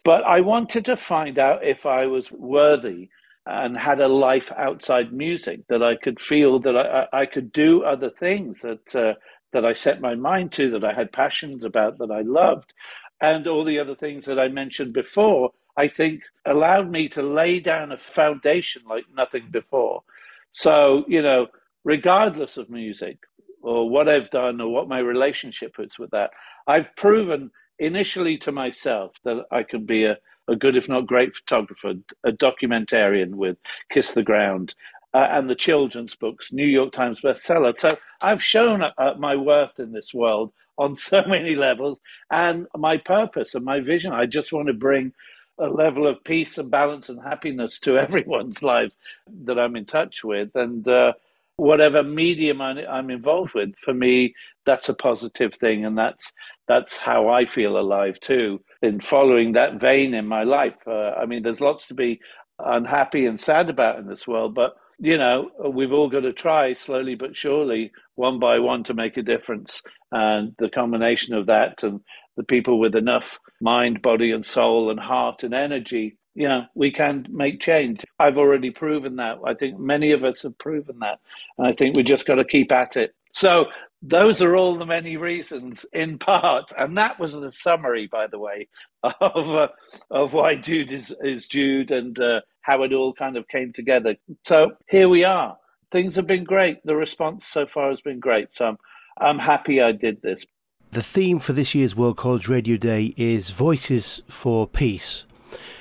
but 0.03 0.23
I 0.25 0.41
wanted 0.41 0.83
to 0.85 0.97
find 0.97 1.39
out 1.39 1.63
if 1.63 1.85
I 1.85 2.07
was 2.07 2.29
worthy 2.31 3.09
and 3.45 3.77
had 3.77 3.99
a 3.99 4.07
life 4.07 4.51
outside 4.57 5.11
music 5.11 5.61
that 5.67 5.83
I 5.83 5.95
could 5.95 6.21
feel 6.21 6.59
that 6.59 6.77
I, 6.77 7.07
I 7.21 7.25
could 7.25 7.51
do 7.51 7.83
other 7.83 8.09
things 8.09 8.61
that 8.61 8.95
uh, 8.95 9.13
that 9.51 9.65
I 9.65 9.73
set 9.73 10.01
my 10.01 10.15
mind 10.15 10.51
to 10.53 10.71
that 10.71 10.83
I 10.83 10.93
had 10.93 11.11
passions 11.11 11.63
about 11.63 11.97
that 11.99 12.11
I 12.11 12.21
loved 12.21 12.73
and 13.21 13.47
all 13.47 13.63
the 13.63 13.79
other 13.79 13.95
things 13.95 14.25
that 14.25 14.39
I 14.39 14.47
mentioned 14.47 14.93
before 14.93 15.51
I 15.77 15.87
think 15.87 16.21
allowed 16.45 16.89
me 16.91 17.09
to 17.09 17.23
lay 17.23 17.59
down 17.59 17.91
a 17.91 17.97
foundation 17.97 18.83
like 18.87 19.05
nothing 19.15 19.47
before. 19.51 20.03
So, 20.51 21.03
you 21.07 21.21
know, 21.21 21.47
regardless 21.83 22.57
of 22.57 22.69
music 22.69 23.17
or 23.61 23.89
what 23.89 24.07
I've 24.07 24.29
done 24.29 24.61
or 24.61 24.69
what 24.69 24.87
my 24.87 24.99
relationship 24.99 25.75
is 25.79 25.97
with 25.97 26.11
that, 26.11 26.31
I've 26.67 26.95
proven 26.95 27.49
initially 27.79 28.37
to 28.39 28.51
myself 28.51 29.13
that 29.23 29.45
I 29.51 29.63
can 29.63 29.85
be 29.85 30.05
a, 30.05 30.17
a 30.47 30.55
good, 30.55 30.75
if 30.75 30.89
not 30.89 31.07
great 31.07 31.35
photographer, 31.35 31.93
a 32.23 32.31
documentarian 32.31 33.35
with 33.35 33.57
Kiss 33.91 34.13
the 34.13 34.23
Ground 34.23 34.75
uh, 35.13 35.27
and 35.31 35.49
the 35.49 35.55
children's 35.55 36.15
books, 36.15 36.51
New 36.51 36.65
York 36.65 36.91
Times 36.91 37.21
bestseller. 37.21 37.77
So 37.77 37.89
I've 38.21 38.43
shown 38.43 38.83
uh, 38.83 39.13
my 39.17 39.35
worth 39.35 39.79
in 39.79 39.91
this 39.91 40.13
world 40.13 40.51
on 40.77 40.95
so 40.95 41.23
many 41.27 41.55
levels 41.55 41.99
and 42.31 42.67
my 42.75 42.97
purpose 42.97 43.55
and 43.55 43.63
my 43.65 43.79
vision. 43.79 44.11
I 44.11 44.25
just 44.25 44.51
want 44.51 44.67
to 44.67 44.73
bring 44.73 45.13
a 45.59 45.67
level 45.67 46.07
of 46.07 46.23
peace 46.23 46.57
and 46.57 46.71
balance 46.71 47.09
and 47.09 47.21
happiness 47.21 47.77
to 47.79 47.97
everyone's 47.99 48.63
lives 48.63 48.97
that 49.45 49.59
I'm 49.59 49.75
in 49.75 49.85
touch 49.85 50.23
with. 50.23 50.49
And 50.55 50.87
uh, 50.87 51.13
whatever 51.57 52.01
medium 52.03 52.61
I'm 52.61 53.11
involved 53.11 53.53
with, 53.53 53.75
for 53.77 53.93
me, 53.93 54.33
that's 54.65 54.89
a 54.89 54.93
positive 54.93 55.53
thing. 55.53 55.85
And 55.85 55.97
that's, 55.97 56.33
that's 56.67 56.97
how 56.97 57.29
I 57.29 57.45
feel 57.45 57.77
alive 57.77 58.19
too, 58.19 58.61
in 58.83 59.01
following 59.01 59.53
that 59.53 59.81
vein 59.81 60.13
in 60.13 60.27
my 60.27 60.43
life. 60.43 60.77
Uh, 60.87 61.11
I 61.13 61.25
mean, 61.27 61.43
there's 61.43 61.61
lots 61.61 61.87
to 61.87 61.95
be 61.95 62.21
unhappy 62.59 63.25
and 63.25 63.41
sad 63.41 63.71
about 63.71 63.99
in 63.99 64.07
this 64.07 64.27
world, 64.27 64.55
but 64.55 64.75
you 64.99 65.17
know, 65.17 65.51
we've 65.73 65.93
all 65.93 66.09
got 66.09 66.21
to 66.21 66.33
try 66.33 66.75
slowly 66.75 67.15
but 67.15 67.37
surely, 67.37 67.91
one 68.15 68.39
by 68.39 68.59
one, 68.59 68.85
to 68.85 68.95
make 68.95 69.17
a 69.17 69.23
difference. 69.23 69.81
And 70.11 70.55
the 70.59 70.69
combination 70.69 71.35
of 71.35 71.47
that 71.47 71.83
and 71.83 72.01
the 72.37 72.43
people 72.43 72.79
with 72.79 72.95
enough 72.95 73.39
mind, 73.61 74.03
body, 74.03 74.31
and 74.31 74.45
soul, 74.45 74.91
and 74.91 74.99
heart 74.99 75.43
and 75.43 75.53
energy, 75.55 76.17
you 76.35 76.47
know, 76.47 76.63
we 76.75 76.91
can 76.91 77.27
make 77.31 77.61
change. 77.61 78.05
I've 78.19 78.37
already 78.37 78.71
proven 78.71 79.17
that. 79.17 79.39
I 79.45 79.55
think 79.55 79.79
many 79.79 80.13
of 80.13 80.23
us 80.23 80.43
have 80.43 80.57
proven 80.59 80.99
that. 80.99 81.19
And 81.57 81.67
I 81.67 81.73
think 81.73 81.97
we 81.97 82.03
just 82.03 82.27
got 82.27 82.35
to 82.35 82.45
keep 82.45 82.71
at 82.71 82.97
it. 82.97 83.15
So 83.33 83.65
those 84.01 84.41
are 84.41 84.55
all 84.55 84.77
the 84.77 84.85
many 84.85 85.17
reasons, 85.17 85.85
in 85.91 86.17
part, 86.19 86.71
and 86.77 86.97
that 86.97 87.19
was 87.19 87.33
the 87.33 87.51
summary, 87.51 88.07
by 88.07 88.27
the 88.27 88.39
way, 88.39 88.67
of 89.03 89.55
uh, 89.55 89.67
of 90.11 90.33
why 90.33 90.55
Jude 90.55 90.91
is 90.91 91.13
is 91.21 91.47
Jude 91.47 91.91
and 91.91 92.17
uh, 92.19 92.41
how 92.61 92.83
it 92.83 92.93
all 92.93 93.13
kind 93.13 93.37
of 93.37 93.47
came 93.47 93.73
together. 93.73 94.15
So 94.45 94.71
here 94.87 95.09
we 95.09 95.23
are. 95.23 95.57
Things 95.91 96.15
have 96.15 96.27
been 96.27 96.43
great. 96.43 96.83
The 96.85 96.95
response 96.95 97.45
so 97.45 97.65
far 97.65 97.89
has 97.89 98.01
been 98.01 98.19
great. 98.19 98.53
So 98.53 98.65
I'm, 98.65 98.77
I'm 99.19 99.39
happy 99.39 99.81
I 99.81 99.91
did 99.91 100.21
this. 100.21 100.45
The 100.91 101.03
theme 101.03 101.39
for 101.39 101.53
this 101.53 101.73
year's 101.73 101.95
World 101.95 102.17
College 102.17 102.47
Radio 102.47 102.77
Day 102.77 103.13
is 103.17 103.49
Voices 103.49 104.21
for 104.27 104.67
Peace. 104.67 105.25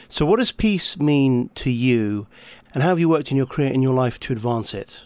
So, 0.08 0.24
what 0.24 0.38
does 0.38 0.52
peace 0.52 0.98
mean 0.98 1.50
to 1.56 1.70
you, 1.70 2.26
and 2.72 2.82
how 2.82 2.90
have 2.90 3.00
you 3.00 3.08
worked 3.08 3.30
in 3.30 3.36
your 3.36 3.46
career 3.46 3.72
in 3.72 3.82
your 3.82 3.94
life 3.94 4.20
to 4.20 4.32
advance 4.32 4.74
it? 4.74 5.02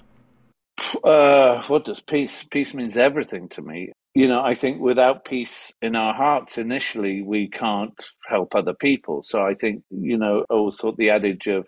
Uh, 1.04 1.62
what 1.68 1.85
does 1.85 2.00
peace? 2.00 2.45
Peace 2.50 2.75
means 2.75 2.97
everything 2.97 3.49
to 3.50 3.62
me. 3.62 3.92
You 4.14 4.28
know, 4.28 4.42
I 4.42 4.54
think 4.54 4.80
without 4.80 5.25
peace 5.25 5.73
in 5.83 5.97
our 5.97 6.14
hearts 6.14 6.59
initially, 6.59 7.23
we 7.23 7.49
can't 7.49 7.95
help 8.28 8.54
other 8.54 8.75
people. 8.75 9.23
So 9.23 9.42
I 9.42 9.54
think, 9.54 9.83
you 9.90 10.18
know, 10.18 10.45
I 10.50 10.71
thought 10.80 10.97
the 10.97 11.11
adage 11.11 11.47
of 11.49 11.66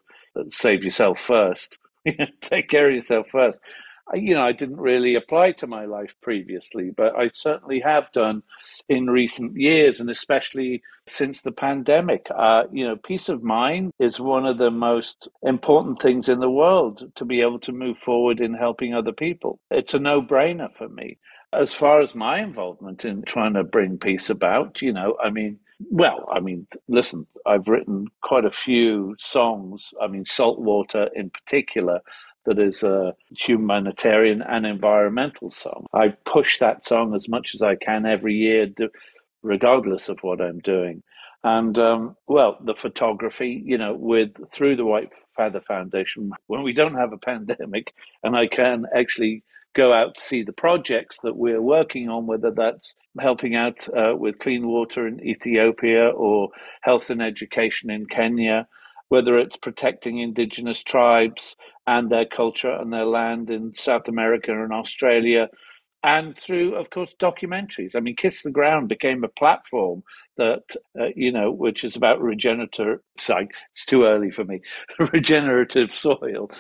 save 0.51 0.85
yourself 0.85 1.21
first, 1.21 1.79
take 2.41 2.69
care 2.69 2.89
of 2.89 2.95
yourself 2.95 3.29
first 3.31 3.59
you 4.15 4.35
know, 4.35 4.43
I 4.43 4.53
didn't 4.53 4.81
really 4.81 5.15
apply 5.15 5.53
to 5.53 5.67
my 5.67 5.85
life 5.85 6.15
previously, 6.23 6.91
but 6.91 7.17
I 7.17 7.31
certainly 7.33 7.81
have 7.81 8.11
done 8.13 8.43
in 8.89 9.11
recent 9.11 9.57
years, 9.57 10.01
and 10.01 10.11
especially 10.11 10.83
since 11.07 11.43
the 11.43 11.53
pandemic. 11.53 12.27
Uh, 12.35 12.65
you 12.73 12.87
know, 12.87 12.97
peace 12.97 13.29
of 13.29 13.43
mind 13.43 13.93
is 13.99 14.21
one 14.21 14.47
of 14.47 14.59
the 14.59 14.71
most 14.71 15.29
important 15.43 16.01
things 16.01 16.29
in 16.29 16.41
the 16.41 16.51
world 16.51 17.11
to 17.17 17.25
be 17.25 17.41
able 17.41 17.61
to 17.61 17.73
move 17.73 17.99
forward 17.99 18.41
in 18.41 18.55
helping 18.55 18.95
other 18.95 19.13
people. 19.13 19.59
It's 19.71 19.95
a 19.95 19.99
no 19.99 20.23
brainer 20.23 20.73
for 20.73 20.89
me. 20.89 21.19
As 21.53 21.73
far 21.73 22.03
as 22.03 22.15
my 22.15 22.41
involvement 22.41 23.05
in 23.05 23.23
trying 23.23 23.55
to 23.55 23.65
bring 23.65 23.99
peace 23.99 24.29
about, 24.29 24.83
you 24.83 24.93
know, 24.93 25.17
I 25.23 25.31
mean, 25.31 25.59
well, 25.91 26.29
I 26.33 26.41
mean, 26.41 26.67
listen, 26.89 27.27
I've 27.47 27.69
written 27.69 28.09
quite 28.23 28.45
a 28.45 28.51
few 28.51 29.17
songs. 29.19 29.91
I 30.03 30.09
mean, 30.09 30.25
Saltwater 30.27 31.09
in 31.15 31.31
particular 31.31 32.01
that 32.47 32.59
is 32.59 32.83
a 32.83 33.15
humanitarian 33.31 34.43
and 34.43 34.67
environmental 34.67 35.51
song. 35.51 35.87
I 35.93 36.09
push 36.25 36.59
that 36.59 36.85
song 36.85 37.15
as 37.15 37.29
much 37.29 37.55
as 37.55 37.63
I 37.63 37.77
can 37.77 38.07
every 38.07 38.35
year, 38.35 38.69
regardless 39.43 40.09
of 40.09 40.19
what 40.23 40.41
I'm 40.41 40.61
doing. 40.61 41.03
And 41.45 41.79
um, 41.79 42.17
well, 42.27 42.59
the 42.65 42.75
photography, 42.75 43.63
you 43.65 43.79
know, 43.79 43.95
with 43.95 44.31
through 44.51 44.77
the 44.77 44.85
White 44.85 45.13
Feather 45.37 45.61
Foundation, 45.61 46.33
when 46.49 46.63
we 46.63 46.73
don't 46.73 46.97
have 46.97 47.13
a 47.13 47.19
pandemic, 47.19 47.95
and 48.25 48.37
I 48.37 48.49
can 48.49 48.87
actually 48.95 49.45
go 49.75 49.93
out 49.93 50.17
to 50.17 50.21
see 50.21 50.43
the 50.43 50.53
projects 50.53 51.19
that 51.23 51.37
we're 51.37 51.63
working 51.63 52.09
on, 52.09 52.27
whether 52.27 52.51
that's 52.51 52.95
helping 53.21 53.55
out 53.55 53.89
uh, 53.97 54.17
with 54.17 54.41
clean 54.41 54.67
water 54.67 55.07
in 55.07 55.25
Ethiopia 55.25 56.09
or 56.09 56.49
health 56.81 57.11
and 57.11 57.23
education 57.23 57.89
in 57.91 58.07
Kenya, 58.07 58.67
whether 59.09 59.39
it's 59.39 59.57
protecting 59.57 60.19
indigenous 60.19 60.83
tribes 60.83 61.57
and 61.87 62.11
their 62.11 62.27
culture 62.27 62.71
and 62.73 62.93
their 62.93 63.07
land 63.07 63.51
in 63.51 63.75
South 63.77 64.09
America 64.09 64.53
and 64.53 64.73
Australia, 64.73 65.49
and 66.05 66.37
through, 66.39 66.77
of 66.77 66.91
course, 66.91 67.15
documentaries. 67.19 67.97
I 67.97 68.01
mean, 68.01 68.17
Kiss 68.17 68.43
the 68.43 68.51
Ground 68.51 68.89
became 68.89 69.25
a 69.25 69.29
platform 69.29 70.03
that, 70.37 70.63
uh, 70.99 71.09
you 71.17 71.33
know, 71.33 71.51
which 71.51 71.85
is 71.85 71.97
about 71.97 72.23
regenerative, 72.23 73.01
sorry, 73.19 73.49
it's 73.73 73.85
too 73.85 74.05
early 74.05 74.31
for 74.31 74.45
me, 74.45 74.61
regenerative 75.13 75.95
soil. 75.95 76.51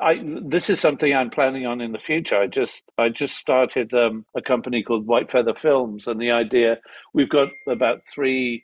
I, 0.00 0.20
this 0.44 0.68
is 0.70 0.78
something 0.80 1.12
I'm 1.14 1.30
planning 1.30 1.66
on 1.66 1.80
in 1.80 1.92
the 1.92 1.98
future. 1.98 2.36
I 2.36 2.46
just, 2.46 2.82
I 2.98 3.08
just 3.08 3.36
started 3.36 3.94
um, 3.94 4.26
a 4.36 4.42
company 4.42 4.82
called 4.82 5.06
White 5.06 5.30
Feather 5.30 5.54
Films, 5.54 6.06
and 6.06 6.20
the 6.20 6.30
idea, 6.32 6.78
we've 7.14 7.30
got 7.30 7.50
about 7.66 8.02
three 8.06 8.62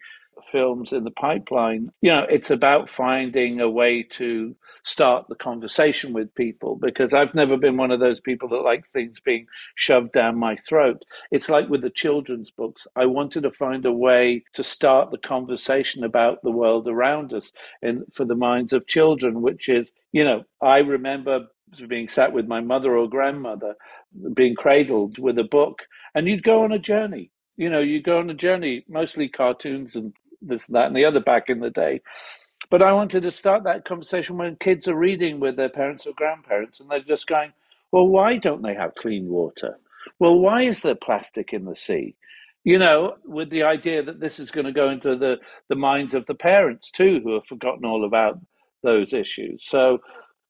films 0.51 0.93
in 0.93 1.05
the 1.05 1.11
pipeline. 1.11 1.91
You 2.01 2.13
know, 2.13 2.27
it's 2.29 2.51
about 2.51 2.91
finding 2.91 3.61
a 3.61 3.71
way 3.71 4.03
to 4.11 4.55
start 4.85 5.27
the 5.29 5.35
conversation 5.35 6.13
with 6.13 6.35
people 6.35 6.77
because 6.77 7.13
I've 7.13 7.35
never 7.35 7.57
been 7.57 7.77
one 7.77 7.91
of 7.91 8.01
those 8.01 8.21
people 8.21 8.49
that 8.51 8.63
like 8.63 8.87
things 8.87 9.21
being 9.21 9.47
shoved 9.75 10.13
down 10.13 10.39
my 10.39 10.57
throat. 10.57 11.03
It's 11.31 11.49
like 11.49 11.69
with 11.69 11.83
the 11.83 11.91
children's 11.91 12.51
books. 12.51 12.87
I 12.97 13.07
wanted 13.07 13.43
to 13.43 13.51
find 13.51 13.85
a 13.85 13.93
way 13.93 14.45
to 14.55 14.65
start 14.65 15.11
the 15.11 15.19
conversation 15.19 16.05
about 16.05 16.43
the 16.43 16.51
world 16.51 16.89
around 16.89 17.33
us 17.33 17.53
and 17.83 18.05
for 18.15 18.25
the 18.25 18.35
minds 18.35 18.73
of 18.73 18.87
children, 18.87 19.43
which 19.43 19.69
is, 19.69 19.91
you 20.13 20.25
know, 20.25 20.45
I 20.63 20.79
remember 20.79 21.47
being 21.87 22.09
sat 22.09 22.33
with 22.33 22.47
my 22.47 22.61
mother 22.61 22.97
or 22.97 23.09
grandmother, 23.09 23.75
being 24.35 24.55
cradled 24.55 25.19
with 25.19 25.39
a 25.39 25.45
book, 25.45 25.83
and 26.15 26.27
you'd 26.27 26.43
go 26.43 26.65
on 26.65 26.73
a 26.73 26.79
journey 26.79 27.31
you 27.59 27.69
know, 27.69 27.81
you 27.81 28.01
go 28.01 28.21
on 28.21 28.31
a 28.31 28.35
journey, 28.35 28.85
mostly 28.89 29.29
cartoons 29.29 29.97
and 29.97 30.15
this, 30.41 30.67
that, 30.69 30.87
and 30.87 30.97
the 30.97 31.05
other 31.05 31.21
back 31.21 31.45
in 31.49 31.61
the 31.61 31.71
day. 31.71 32.01
But 32.71 32.83
I 32.83 32.93
wanted 32.93 33.23
to 33.23 33.31
start 33.31 33.65
that 33.65 33.85
conversation 33.85 34.37
when 34.37 34.57
kids 34.57 34.89
are 34.89 34.97
reading 34.97 35.41
with 35.41 35.57
their 35.57 35.69
parents 35.69 36.07
or 36.07 36.13
grandparents 36.15 36.81
and 36.81 36.91
they're 36.91 37.01
just 37.01 37.27
going, 37.27 37.53
well, 37.93 38.07
why 38.07 38.37
don't 38.37 38.63
they 38.63 38.75
have 38.75 38.95
clean 38.95 39.29
water? 39.29 39.79
Well, 40.19 40.39
why 40.39 40.63
is 40.63 40.83
there 40.83 40.95
plastic 40.95 41.53
in 41.53 41.65
the 41.65 41.77
sea? 41.77 42.17
You 42.65 42.79
know, 42.79 43.15
with 43.25 43.51
the 43.51 43.63
idea 43.63 44.03
that 44.03 44.21
this 44.21 44.39
is 44.39 44.51
going 44.51 44.67
to 44.67 44.73
go 44.73 44.91
into 44.91 45.17
the, 45.17 45.37
the 45.69 45.77
minds 45.77 46.15
of 46.15 46.27
the 46.27 46.35
parents 46.35 46.91
too, 46.91 47.21
who 47.25 47.35
have 47.35 47.47
forgotten 47.47 47.85
all 47.87 48.05
about 48.05 48.39
those 48.83 49.13
issues. 49.15 49.65
So, 49.65 49.99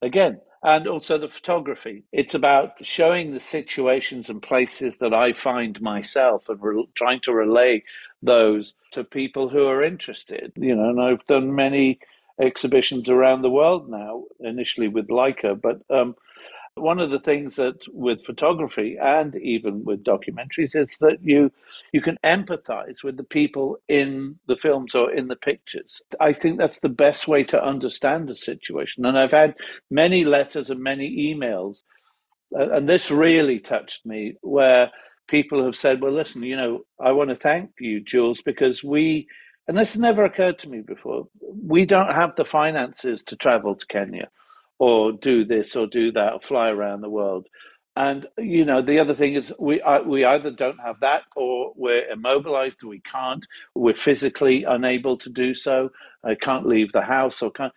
again, 0.02 0.40
and 0.62 0.86
also 0.86 1.18
the 1.18 1.28
photography. 1.28 2.04
It's 2.12 2.34
about 2.34 2.84
showing 2.84 3.32
the 3.32 3.40
situations 3.40 4.28
and 4.28 4.42
places 4.42 4.96
that 5.00 5.14
I 5.14 5.32
find 5.32 5.80
myself 5.80 6.48
and 6.48 6.62
re- 6.62 6.88
trying 6.94 7.20
to 7.22 7.32
relay 7.32 7.84
those 8.22 8.74
to 8.92 9.04
people 9.04 9.48
who 9.48 9.66
are 9.66 9.82
interested. 9.82 10.52
You 10.56 10.74
know, 10.74 10.90
and 10.90 11.00
I've 11.00 11.26
done 11.26 11.54
many 11.54 12.00
exhibitions 12.40 13.08
around 13.08 13.42
the 13.42 13.50
world 13.50 13.88
now, 13.88 14.24
initially 14.40 14.88
with 14.88 15.08
Leica, 15.08 15.60
but 15.60 15.80
um, 15.90 16.14
one 16.80 17.00
of 17.00 17.10
the 17.10 17.20
things 17.20 17.56
that 17.56 17.76
with 17.92 18.24
photography 18.24 18.96
and 19.00 19.34
even 19.36 19.84
with 19.84 20.04
documentaries 20.04 20.74
is 20.74 20.96
that 21.00 21.18
you 21.22 21.50
you 21.92 22.00
can 22.00 22.18
empathize 22.24 23.02
with 23.02 23.16
the 23.16 23.24
people 23.24 23.78
in 23.88 24.38
the 24.46 24.56
films 24.56 24.94
or 24.94 25.12
in 25.12 25.28
the 25.28 25.36
pictures. 25.36 26.02
I 26.20 26.32
think 26.32 26.58
that's 26.58 26.78
the 26.80 26.88
best 26.88 27.28
way 27.28 27.44
to 27.44 27.62
understand 27.62 28.30
a 28.30 28.36
situation. 28.36 29.06
And 29.06 29.18
I've 29.18 29.32
had 29.32 29.54
many 29.90 30.24
letters 30.24 30.70
and 30.70 30.82
many 30.82 31.34
emails, 31.34 31.78
and 32.52 32.88
this 32.88 33.10
really 33.10 33.58
touched 33.58 34.04
me, 34.04 34.34
where 34.42 34.90
people 35.28 35.64
have 35.64 35.76
said, 35.76 36.00
well, 36.02 36.12
listen, 36.12 36.42
you 36.42 36.56
know, 36.56 36.80
I 37.00 37.12
want 37.12 37.30
to 37.30 37.36
thank 37.36 37.70
you, 37.80 38.00
Jules, 38.00 38.42
because 38.42 38.82
we, 38.84 39.28
and 39.66 39.76
this 39.76 39.96
never 39.96 40.24
occurred 40.24 40.58
to 40.60 40.68
me 40.68 40.80
before, 40.80 41.28
we 41.40 41.84
don't 41.86 42.14
have 42.14 42.36
the 42.36 42.44
finances 42.44 43.22
to 43.24 43.36
travel 43.36 43.74
to 43.74 43.86
Kenya 43.86 44.28
or 44.78 45.12
do 45.12 45.44
this 45.44 45.76
or 45.76 45.86
do 45.86 46.12
that 46.12 46.34
or 46.34 46.40
fly 46.40 46.68
around 46.68 47.00
the 47.00 47.10
world. 47.10 47.46
And, 47.96 48.28
you 48.38 48.64
know, 48.64 48.80
the 48.80 49.00
other 49.00 49.14
thing 49.14 49.34
is 49.34 49.52
we, 49.58 49.82
we 50.06 50.24
either 50.24 50.52
don't 50.52 50.78
have 50.78 51.00
that 51.00 51.22
or 51.34 51.72
we're 51.74 52.08
immobilized, 52.08 52.84
we 52.84 53.00
can't, 53.00 53.44
we're 53.74 53.94
physically 53.94 54.62
unable 54.62 55.16
to 55.18 55.30
do 55.30 55.52
so. 55.52 55.90
I 56.22 56.36
can't 56.36 56.66
leave 56.66 56.92
the 56.92 57.02
house 57.02 57.42
or 57.42 57.50
can't. 57.50 57.72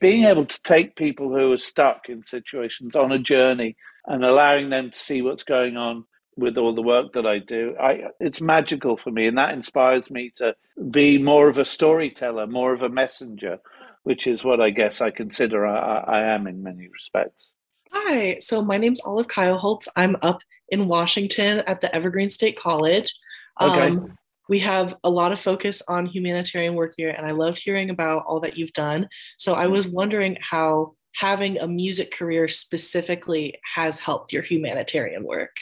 Being 0.00 0.24
able 0.24 0.46
to 0.46 0.62
take 0.62 0.96
people 0.96 1.28
who 1.28 1.52
are 1.52 1.58
stuck 1.58 2.08
in 2.08 2.24
situations 2.24 2.96
on 2.96 3.12
a 3.12 3.18
journey 3.18 3.76
and 4.06 4.24
allowing 4.24 4.70
them 4.70 4.90
to 4.90 4.98
see 4.98 5.22
what's 5.22 5.44
going 5.44 5.76
on 5.76 6.04
with 6.36 6.56
all 6.56 6.74
the 6.74 6.82
work 6.82 7.12
that 7.12 7.26
I 7.26 7.38
do, 7.38 7.76
I, 7.80 8.04
it's 8.18 8.40
magical 8.40 8.96
for 8.96 9.10
me, 9.10 9.26
and 9.26 9.38
that 9.38 9.52
inspires 9.52 10.10
me 10.10 10.32
to 10.36 10.54
be 10.90 11.18
more 11.18 11.48
of 11.48 11.58
a 11.58 11.64
storyteller, 11.64 12.46
more 12.46 12.72
of 12.72 12.82
a 12.82 12.88
messenger, 12.88 13.58
which 14.02 14.26
is 14.26 14.44
what 14.44 14.60
I 14.60 14.70
guess 14.70 15.00
I 15.00 15.10
consider 15.10 15.66
I, 15.66 15.98
I 15.98 16.22
am 16.34 16.46
in 16.46 16.62
many 16.62 16.88
respects. 16.88 17.52
Hi, 17.92 18.38
so 18.38 18.62
my 18.62 18.76
name's 18.76 19.00
Olive 19.00 19.28
Kyle 19.28 19.58
Holtz. 19.58 19.88
I'm 19.96 20.16
up 20.22 20.40
in 20.68 20.86
Washington 20.86 21.62
at 21.66 21.80
the 21.80 21.94
Evergreen 21.94 22.30
State 22.30 22.58
College. 22.58 23.12
Okay. 23.60 23.88
Um, 23.88 24.16
we 24.48 24.58
have 24.60 24.96
a 25.04 25.10
lot 25.10 25.32
of 25.32 25.38
focus 25.38 25.82
on 25.86 26.06
humanitarian 26.06 26.74
work 26.74 26.94
here, 26.96 27.10
and 27.10 27.26
I 27.26 27.30
loved 27.30 27.58
hearing 27.62 27.90
about 27.90 28.24
all 28.26 28.40
that 28.40 28.56
you've 28.56 28.72
done. 28.72 29.08
So 29.38 29.54
I 29.54 29.66
was 29.66 29.86
wondering 29.86 30.36
how 30.40 30.94
having 31.14 31.58
a 31.58 31.68
music 31.68 32.12
career 32.12 32.48
specifically 32.48 33.54
has 33.74 33.98
helped 33.98 34.32
your 34.32 34.42
humanitarian 34.42 35.24
work. 35.24 35.54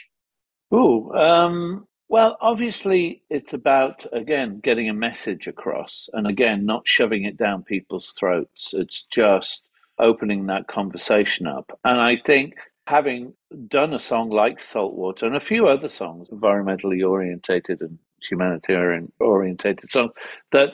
Oh, 0.71 1.11
um, 1.13 1.87
well, 2.09 2.37
obviously, 2.41 3.21
it's 3.29 3.53
about, 3.53 4.05
again, 4.11 4.59
getting 4.61 4.89
a 4.89 4.93
message 4.93 5.47
across 5.47 6.09
and 6.11 6.25
again, 6.25 6.65
not 6.65 6.87
shoving 6.87 7.23
it 7.23 7.37
down 7.37 7.63
people's 7.63 8.13
throats. 8.19 8.73
It's 8.73 9.03
just 9.03 9.61
opening 9.99 10.47
that 10.47 10.67
conversation 10.67 11.45
up. 11.45 11.77
And 11.85 11.99
I 11.99 12.17
think 12.17 12.55
having 12.87 13.33
done 13.67 13.93
a 13.93 13.99
song 13.99 14.31
like 14.31 14.59
Saltwater 14.59 15.27
and 15.27 15.35
a 15.35 15.39
few 15.39 15.67
other 15.67 15.89
songs, 15.89 16.29
environmentally 16.31 17.07
orientated 17.07 17.81
and 17.81 17.99
humanitarian 18.27 19.11
orientated 19.19 19.91
songs, 19.91 20.11
that 20.51 20.69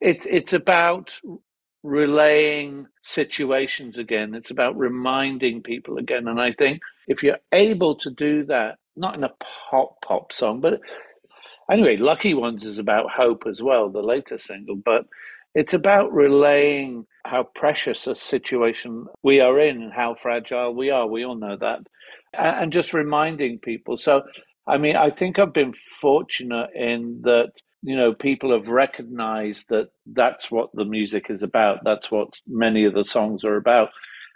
it's 0.00 0.26
it's 0.28 0.52
about 0.52 1.20
relaying 1.84 2.86
situations 3.02 3.98
again. 3.98 4.34
It's 4.34 4.50
about 4.50 4.76
reminding 4.76 5.62
people 5.62 5.98
again. 5.98 6.26
And 6.26 6.40
I 6.40 6.52
think 6.52 6.80
if 7.06 7.22
you're 7.22 7.38
able 7.52 7.94
to 7.96 8.10
do 8.10 8.44
that, 8.46 8.78
not 8.96 9.14
in 9.14 9.24
a 9.24 9.32
pop 9.70 10.00
pop 10.02 10.32
song, 10.32 10.60
but 10.60 10.80
anyway, 11.70 11.96
Lucky 11.96 12.34
Ones 12.34 12.64
is 12.64 12.78
about 12.78 13.10
hope 13.10 13.44
as 13.48 13.60
well, 13.62 13.88
the 13.90 14.02
latest 14.02 14.46
single. 14.46 14.76
But 14.76 15.06
it's 15.54 15.74
about 15.74 16.12
relaying 16.12 17.06
how 17.24 17.44
precious 17.54 18.06
a 18.06 18.14
situation 18.14 19.06
we 19.22 19.40
are 19.40 19.58
in 19.60 19.82
and 19.82 19.92
how 19.92 20.14
fragile 20.14 20.74
we 20.74 20.90
are. 20.90 21.06
We 21.06 21.24
all 21.24 21.36
know 21.36 21.56
that. 21.56 21.80
And 22.32 22.72
just 22.72 22.94
reminding 22.94 23.58
people. 23.58 23.98
So, 23.98 24.22
I 24.66 24.78
mean, 24.78 24.96
I 24.96 25.10
think 25.10 25.38
I've 25.38 25.52
been 25.52 25.74
fortunate 26.00 26.70
in 26.74 27.20
that, 27.24 27.52
you 27.82 27.96
know, 27.96 28.14
people 28.14 28.52
have 28.52 28.68
recognized 28.68 29.68
that 29.68 29.88
that's 30.06 30.50
what 30.50 30.70
the 30.72 30.84
music 30.84 31.26
is 31.28 31.42
about. 31.42 31.80
That's 31.84 32.10
what 32.10 32.28
many 32.46 32.84
of 32.84 32.94
the 32.94 33.04
songs 33.04 33.44
are 33.44 33.56
about. 33.56 33.90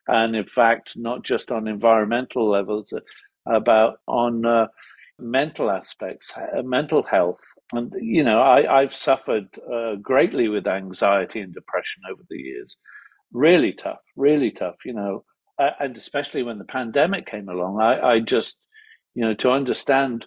And 0.09 0.37
in 0.37 0.47
fact, 0.47 0.93
not 0.97 1.25
just 1.25 1.51
on 1.51 1.67
environmental 1.67 2.49
levels, 2.49 2.93
uh, 2.93 3.01
about 3.47 3.99
on 4.07 4.45
uh, 4.47 4.67
mental 5.19 5.71
aspects, 5.71 6.31
uh, 6.37 6.63
mental 6.63 7.03
health. 7.03 7.41
And, 7.73 7.93
you 8.01 8.23
know, 8.23 8.41
I, 8.41 8.81
I've 8.83 8.93
suffered 8.93 9.49
uh, 9.73 9.97
greatly 10.03 10.49
with 10.49 10.67
anxiety 10.67 11.41
and 11.41 11.55
depression 11.55 12.03
over 12.11 12.23
the 12.29 12.39
years. 12.39 12.77
Really 13.33 13.73
tough, 13.73 14.01
really 14.17 14.51
tough, 14.51 14.77
you 14.85 14.93
know. 14.93 15.25
Uh, 15.59 15.71
and 15.81 15.97
especially 15.97 16.43
when 16.43 16.59
the 16.59 16.65
pandemic 16.65 17.27
came 17.27 17.49
along, 17.49 17.81
I, 17.81 18.01
I 18.01 18.21
just, 18.21 18.57
you 19.15 19.25
know, 19.25 19.35
to 19.35 19.51
understand 19.51 20.27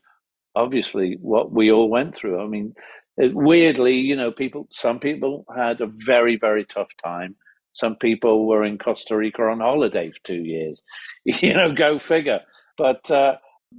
obviously 0.55 1.17
what 1.21 1.51
we 1.51 1.71
all 1.71 1.89
went 1.89 2.15
through. 2.15 2.41
I 2.43 2.47
mean, 2.47 2.73
it, 3.17 3.35
weirdly, 3.35 3.95
you 3.95 4.15
know, 4.15 4.31
people, 4.31 4.67
some 4.71 4.99
people 4.99 5.45
had 5.55 5.81
a 5.81 5.87
very, 5.87 6.37
very 6.37 6.65
tough 6.65 6.89
time. 7.03 7.35
Some 7.73 7.95
people 7.95 8.47
were 8.47 8.65
in 8.65 8.77
Costa 8.79 9.15
Rica 9.15 9.43
on 9.43 9.59
holiday 9.59 10.11
for 10.11 10.19
two 10.23 10.43
years. 10.43 10.83
You 11.41 11.53
know, 11.53 11.73
go 11.73 11.99
figure. 11.99 12.39
But 12.79 13.11
uh, 13.11 13.35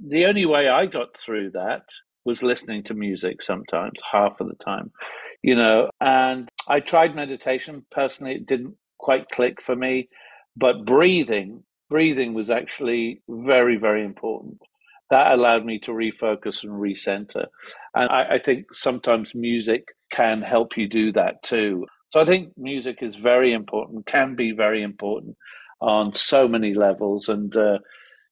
the 0.07 0.25
only 0.27 0.45
way 0.45 0.69
I 0.69 0.85
got 0.85 1.17
through 1.17 1.51
that 1.51 1.81
was 2.23 2.43
listening 2.43 2.83
to 2.83 2.93
music 2.93 3.41
sometimes, 3.41 3.99
half 4.11 4.39
of 4.39 4.47
the 4.47 4.63
time, 4.63 4.91
you 5.41 5.55
know. 5.55 5.89
And 5.99 6.47
I 6.67 6.81
tried 6.81 7.15
meditation. 7.15 7.83
Personally, 7.89 8.35
it 8.35 8.45
didn't 8.45 8.75
quite 8.99 9.27
click 9.29 9.59
for 9.59 9.75
me. 9.75 10.07
But 10.55 10.85
breathing, 10.85 11.63
breathing 11.89 12.35
was 12.35 12.51
actually 12.51 13.23
very, 13.27 13.75
very 13.77 14.05
important. 14.05 14.59
That 15.09 15.31
allowed 15.31 15.65
me 15.65 15.79
to 15.79 15.91
refocus 15.91 16.63
and 16.63 16.73
recenter. 16.73 17.47
And 17.95 18.07
I, 18.09 18.35
I 18.35 18.37
think 18.37 18.67
sometimes 18.73 19.33
music 19.33 19.83
can 20.11 20.43
help 20.43 20.77
you 20.77 20.87
do 20.87 21.11
that 21.13 21.41
too. 21.41 21.87
So 22.11 22.19
I 22.19 22.25
think 22.25 22.51
music 22.55 22.99
is 23.01 23.15
very 23.15 23.51
important, 23.51 24.05
can 24.05 24.35
be 24.35 24.51
very 24.51 24.83
important 24.83 25.37
on 25.81 26.13
so 26.13 26.47
many 26.47 26.75
levels. 26.75 27.29
And 27.29 27.55
uh, 27.55 27.79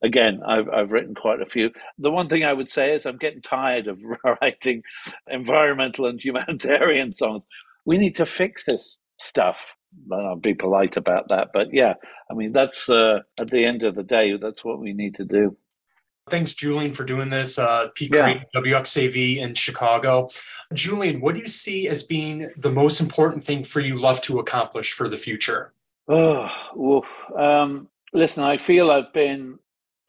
again, 0.01 0.41
I've, 0.45 0.69
I've 0.69 0.91
written 0.91 1.15
quite 1.15 1.41
a 1.41 1.45
few. 1.45 1.71
The 1.97 2.11
one 2.11 2.27
thing 2.27 2.43
I 2.43 2.53
would 2.53 2.71
say 2.71 2.93
is 2.93 3.05
I'm 3.05 3.17
getting 3.17 3.41
tired 3.41 3.87
of 3.87 3.99
writing 4.41 4.83
environmental 5.27 6.05
and 6.05 6.23
humanitarian 6.23 7.13
songs. 7.13 7.43
We 7.85 7.97
need 7.97 8.15
to 8.17 8.25
fix 8.25 8.65
this 8.65 8.99
stuff. 9.17 9.75
I'll 10.11 10.35
be 10.35 10.53
polite 10.53 10.97
about 10.97 11.29
that. 11.29 11.49
But 11.53 11.73
yeah, 11.73 11.95
I 12.29 12.33
mean, 12.33 12.51
that's 12.51 12.89
uh, 12.89 13.19
at 13.39 13.49
the 13.49 13.65
end 13.65 13.83
of 13.83 13.95
the 13.95 14.03
day, 14.03 14.37
that's 14.37 14.63
what 14.63 14.79
we 14.79 14.93
need 14.93 15.15
to 15.15 15.25
do. 15.25 15.57
Thanks, 16.29 16.53
Julian, 16.53 16.93
for 16.93 17.03
doing 17.03 17.31
this. 17.31 17.57
Uh, 17.57 17.87
Pete 17.95 18.13
yeah. 18.13 18.43
WXAV 18.55 19.37
in 19.37 19.55
Chicago. 19.55 20.29
Julian, 20.73 21.21
what 21.21 21.33
do 21.33 21.41
you 21.41 21.47
see 21.47 21.87
as 21.87 22.03
being 22.03 22.51
the 22.55 22.71
most 22.71 23.01
important 23.01 23.43
thing 23.43 23.63
for 23.63 23.79
you 23.79 23.99
love 23.99 24.21
to 24.21 24.37
accomplish 24.37 24.93
for 24.93 25.09
the 25.09 25.17
future? 25.17 25.73
Oh. 26.07 27.03
Um, 27.35 27.87
listen, 28.13 28.43
I 28.43 28.57
feel 28.57 28.91
I've 28.91 29.11
been 29.11 29.57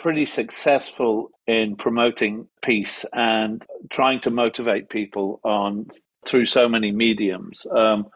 pretty 0.00 0.26
successful 0.26 1.30
in 1.48 1.76
promoting 1.76 2.48
peace 2.64 3.06
and 3.14 3.66
trying 3.90 4.20
to 4.22 4.30
motivate 4.30 4.90
people 4.90 5.40
on 5.44 5.86
through 6.26 6.46
so 6.46 6.68
many 6.68 6.92
mediums. 6.92 7.66
Um, 7.76 8.08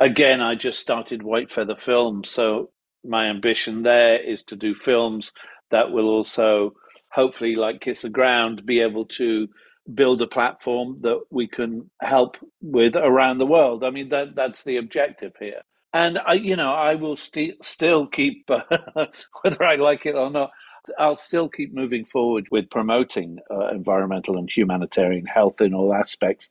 again, 0.00 0.40
I 0.40 0.54
just 0.54 0.80
started 0.80 1.22
White 1.22 1.52
Feather 1.52 1.76
Films, 1.76 2.30
so 2.30 2.70
my 3.04 3.26
ambition 3.28 3.82
there 3.82 4.22
is 4.22 4.42
to 4.44 4.56
do 4.56 4.74
films 4.74 5.32
that 5.70 5.92
will 5.92 6.08
also, 6.08 6.74
hopefully, 7.12 7.56
like 7.56 7.80
Kiss 7.80 8.02
the 8.02 8.10
Ground, 8.10 8.66
be 8.66 8.80
able 8.80 9.06
to 9.06 9.48
build 9.94 10.22
a 10.22 10.26
platform 10.26 10.98
that 11.02 11.20
we 11.30 11.48
can 11.48 11.90
help 12.02 12.36
with 12.62 12.96
around 12.96 13.38
the 13.38 13.46
world. 13.46 13.84
I 13.84 13.90
mean, 13.90 14.10
that 14.10 14.34
that's 14.36 14.62
the 14.64 14.78
objective 14.78 15.32
here. 15.38 15.62
And 15.94 16.18
I, 16.18 16.34
you 16.34 16.56
know, 16.56 16.72
I 16.72 16.96
will 16.96 17.16
st- 17.16 17.64
still 17.64 18.06
keep, 18.06 18.48
whether 19.42 19.64
I 19.64 19.76
like 19.76 20.06
it 20.06 20.14
or 20.14 20.30
not, 20.30 20.50
I'll 20.98 21.16
still 21.16 21.48
keep 21.48 21.74
moving 21.74 22.04
forward 22.04 22.46
with 22.50 22.70
promoting 22.70 23.38
uh, 23.50 23.68
environmental 23.68 24.36
and 24.36 24.50
humanitarian 24.50 25.26
health 25.26 25.60
in 25.60 25.74
all 25.74 25.94
aspects 25.94 26.48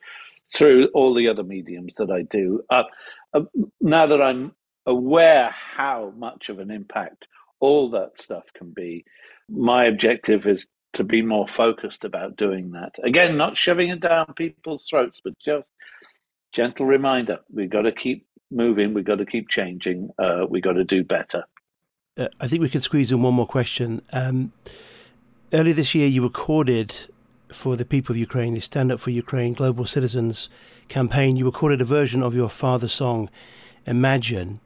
through 0.53 0.87
all 0.93 1.13
the 1.13 1.27
other 1.27 1.43
mediums 1.43 1.95
that 1.95 2.11
I 2.11 2.23
do. 2.23 2.61
Uh, 2.69 2.83
uh, 3.33 3.41
now 3.79 4.07
that 4.07 4.21
I'm 4.21 4.53
aware 4.85 5.49
how 5.51 6.13
much 6.17 6.49
of 6.49 6.59
an 6.59 6.71
impact 6.71 7.27
all 7.59 7.89
that 7.91 8.19
stuff 8.19 8.45
can 8.55 8.71
be, 8.71 9.05
my 9.49 9.85
objective 9.85 10.47
is 10.47 10.65
to 10.93 11.03
be 11.03 11.21
more 11.21 11.47
focused 11.47 12.03
about 12.03 12.35
doing 12.35 12.71
that. 12.71 12.93
Again, 13.03 13.37
not 13.37 13.55
shoving 13.55 13.89
it 13.89 14.01
down 14.01 14.33
people's 14.35 14.85
throats, 14.89 15.21
but 15.23 15.33
just 15.39 15.67
gentle 16.53 16.85
reminder: 16.85 17.39
we've 17.51 17.69
got 17.69 17.83
to 17.83 17.91
keep 17.91 18.25
moving, 18.49 18.93
we've 18.93 19.05
got 19.05 19.19
to 19.19 19.25
keep 19.25 19.47
changing, 19.47 20.09
uh, 20.19 20.45
we've 20.49 20.63
got 20.63 20.73
to 20.73 20.83
do 20.83 21.03
better 21.03 21.45
uh, 22.17 22.27
I 22.39 22.47
think 22.47 22.61
we 22.61 22.69
can 22.69 22.81
squeeze 22.81 23.11
in 23.11 23.21
one 23.21 23.33
more 23.33 23.47
question. 23.47 24.01
Um, 24.11 24.51
earlier 25.53 25.73
this 25.73 25.95
year, 25.95 26.07
you 26.07 26.23
recorded 26.23 26.95
for 27.51 27.75
the 27.75 27.85
people 27.85 28.13
of 28.13 28.17
Ukraine, 28.17 28.53
the 28.53 28.59
Stand 28.59 28.91
Up 28.91 28.99
for 28.99 29.11
Ukraine 29.11 29.53
Global 29.53 29.85
Citizens 29.85 30.49
campaign. 30.89 31.35
You 31.35 31.45
recorded 31.45 31.81
a 31.81 31.85
version 31.85 32.21
of 32.21 32.35
your 32.35 32.49
father's 32.49 32.93
song, 32.93 33.29
Imagine. 33.85 34.59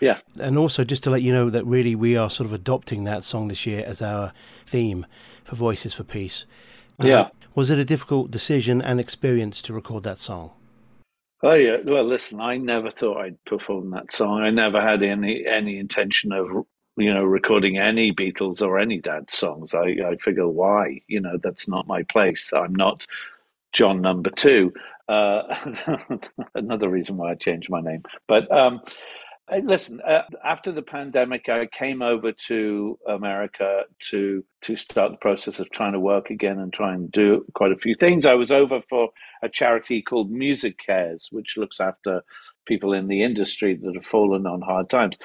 Yeah. 0.00 0.18
And 0.38 0.58
also, 0.58 0.84
just 0.84 1.02
to 1.04 1.10
let 1.10 1.22
you 1.22 1.32
know 1.32 1.50
that 1.50 1.64
really 1.66 1.94
we 1.94 2.16
are 2.16 2.30
sort 2.30 2.46
of 2.46 2.52
adopting 2.52 3.04
that 3.04 3.24
song 3.24 3.48
this 3.48 3.66
year 3.66 3.84
as 3.86 4.00
our 4.00 4.32
theme 4.66 5.06
for 5.44 5.56
Voices 5.56 5.94
for 5.94 6.04
Peace. 6.04 6.46
yeah. 7.02 7.28
Was 7.54 7.70
it 7.70 7.78
a 7.78 7.86
difficult 7.86 8.30
decision 8.30 8.82
and 8.82 9.00
experience 9.00 9.62
to 9.62 9.72
record 9.72 10.02
that 10.02 10.18
song? 10.18 10.50
Oh 11.42 11.54
yeah. 11.54 11.78
Well, 11.84 12.04
listen, 12.04 12.38
I 12.38 12.58
never 12.58 12.90
thought 12.90 13.18
I'd 13.18 13.42
perform 13.44 13.90
that 13.90 14.12
song. 14.12 14.42
I 14.42 14.50
never 14.50 14.80
had 14.80 15.02
any 15.02 15.46
any 15.46 15.78
intention 15.78 16.32
of 16.32 16.66
you 16.96 17.12
know, 17.12 17.24
recording 17.24 17.78
any 17.78 18.12
Beatles 18.12 18.62
or 18.62 18.78
any 18.78 19.00
Dad 19.00 19.30
songs. 19.30 19.74
I, 19.74 19.96
I 20.06 20.16
figure 20.16 20.48
why, 20.48 21.02
you 21.08 21.20
know, 21.20 21.38
that's 21.42 21.68
not 21.68 21.86
my 21.86 22.02
place. 22.04 22.52
I'm 22.52 22.74
not 22.74 23.02
John 23.72 24.00
number 24.00 24.30
two. 24.30 24.72
Uh, 25.08 25.42
another 26.54 26.88
reason 26.88 27.16
why 27.16 27.32
I 27.32 27.34
changed 27.34 27.70
my 27.70 27.80
name. 27.80 28.02
But 28.26 28.50
um, 28.50 28.80
listen, 29.62 30.00
uh, 30.00 30.22
after 30.44 30.72
the 30.72 30.82
pandemic, 30.82 31.48
I 31.48 31.66
came 31.66 32.02
over 32.02 32.32
to 32.48 32.98
America 33.06 33.82
to 34.10 34.44
to 34.62 34.76
start 34.76 35.12
the 35.12 35.18
process 35.18 35.60
of 35.60 35.70
trying 35.70 35.92
to 35.92 36.00
work 36.00 36.30
again 36.30 36.58
and 36.58 36.72
try 36.72 36.94
and 36.94 37.12
do 37.12 37.44
quite 37.54 37.72
a 37.72 37.76
few 37.76 37.94
things. 37.94 38.26
I 38.26 38.34
was 38.34 38.50
over 38.50 38.80
for 38.80 39.10
a 39.42 39.48
charity 39.48 40.02
called 40.02 40.30
Music 40.30 40.76
Cares, 40.84 41.28
which 41.30 41.56
looks 41.56 41.78
after 41.78 42.22
people 42.66 42.92
in 42.92 43.06
the 43.06 43.22
industry 43.22 43.76
that 43.76 43.94
have 43.94 44.06
fallen 44.06 44.46
on 44.46 44.60
hard 44.62 44.90
times. 44.90 45.16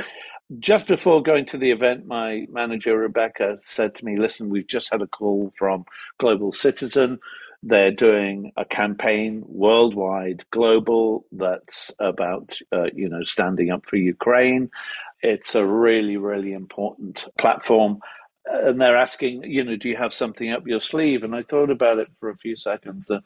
Just 0.60 0.88
before 0.88 1.22
going 1.24 1.46
to 1.48 1.58
the 1.58 1.72
event, 1.72 2.08
my 2.08 2.46
manager 2.52 2.98
Rebecca 2.98 3.60
said 3.64 3.96
to 3.96 4.06
me, 4.06 4.18
"Listen, 4.18 4.50
we've 4.50 4.68
just 4.68 4.92
had 4.92 5.02
a 5.02 5.08
call 5.08 5.54
from 5.58 5.86
Global 6.18 6.52
Citizen." 6.52 7.20
They're 7.64 7.92
doing 7.92 8.52
a 8.58 8.66
campaign 8.66 9.44
worldwide, 9.48 10.44
global, 10.50 11.26
that's 11.32 11.92
about, 12.00 12.58
uh, 12.72 12.88
you 12.94 13.08
know, 13.08 13.24
standing 13.24 13.70
up 13.70 13.86
for 13.88 13.98
Ukraine. 13.98 14.72
It's 15.22 15.54
a 15.54 15.64
really, 15.64 16.18
really 16.18 16.54
important 16.54 17.26
platform. 17.38 18.00
And 18.48 18.82
they're 18.82 18.98
asking, 18.98 19.44
you 19.44 19.64
know, 19.64 19.76
do 19.76 19.90
you 19.90 19.96
have 19.96 20.12
something 20.12 20.52
up 20.52 20.66
your 20.66 20.82
sleeve? 20.82 21.24
And 21.24 21.36
I 21.36 21.44
thought 21.44 21.70
about 21.70 22.00
it 22.00 22.08
for 22.20 22.32
a 22.32 22.38
few 22.38 22.56
seconds, 22.56 23.06
uh, 23.12 23.20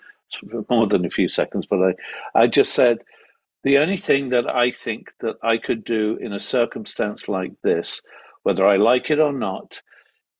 more 0.69 0.87
than 0.87 1.05
a 1.05 1.09
few 1.09 1.29
seconds, 1.29 1.65
but 1.65 1.79
I, 1.81 2.41
I 2.41 2.47
just 2.47 2.73
said, 2.73 2.97
the 3.65 3.79
only 3.79 3.97
thing 3.97 4.29
that 4.31 4.47
I 4.49 4.71
think 4.71 5.09
that 5.21 5.37
I 5.43 5.57
could 5.57 5.85
do 5.85 6.17
in 6.21 6.33
a 6.33 6.41
circumstance 6.41 7.29
like 7.29 7.53
this, 7.63 8.01
whether 8.43 8.67
I 8.67 8.77
like 8.77 9.11
it 9.11 9.19
or 9.19 9.33
not, 9.33 9.81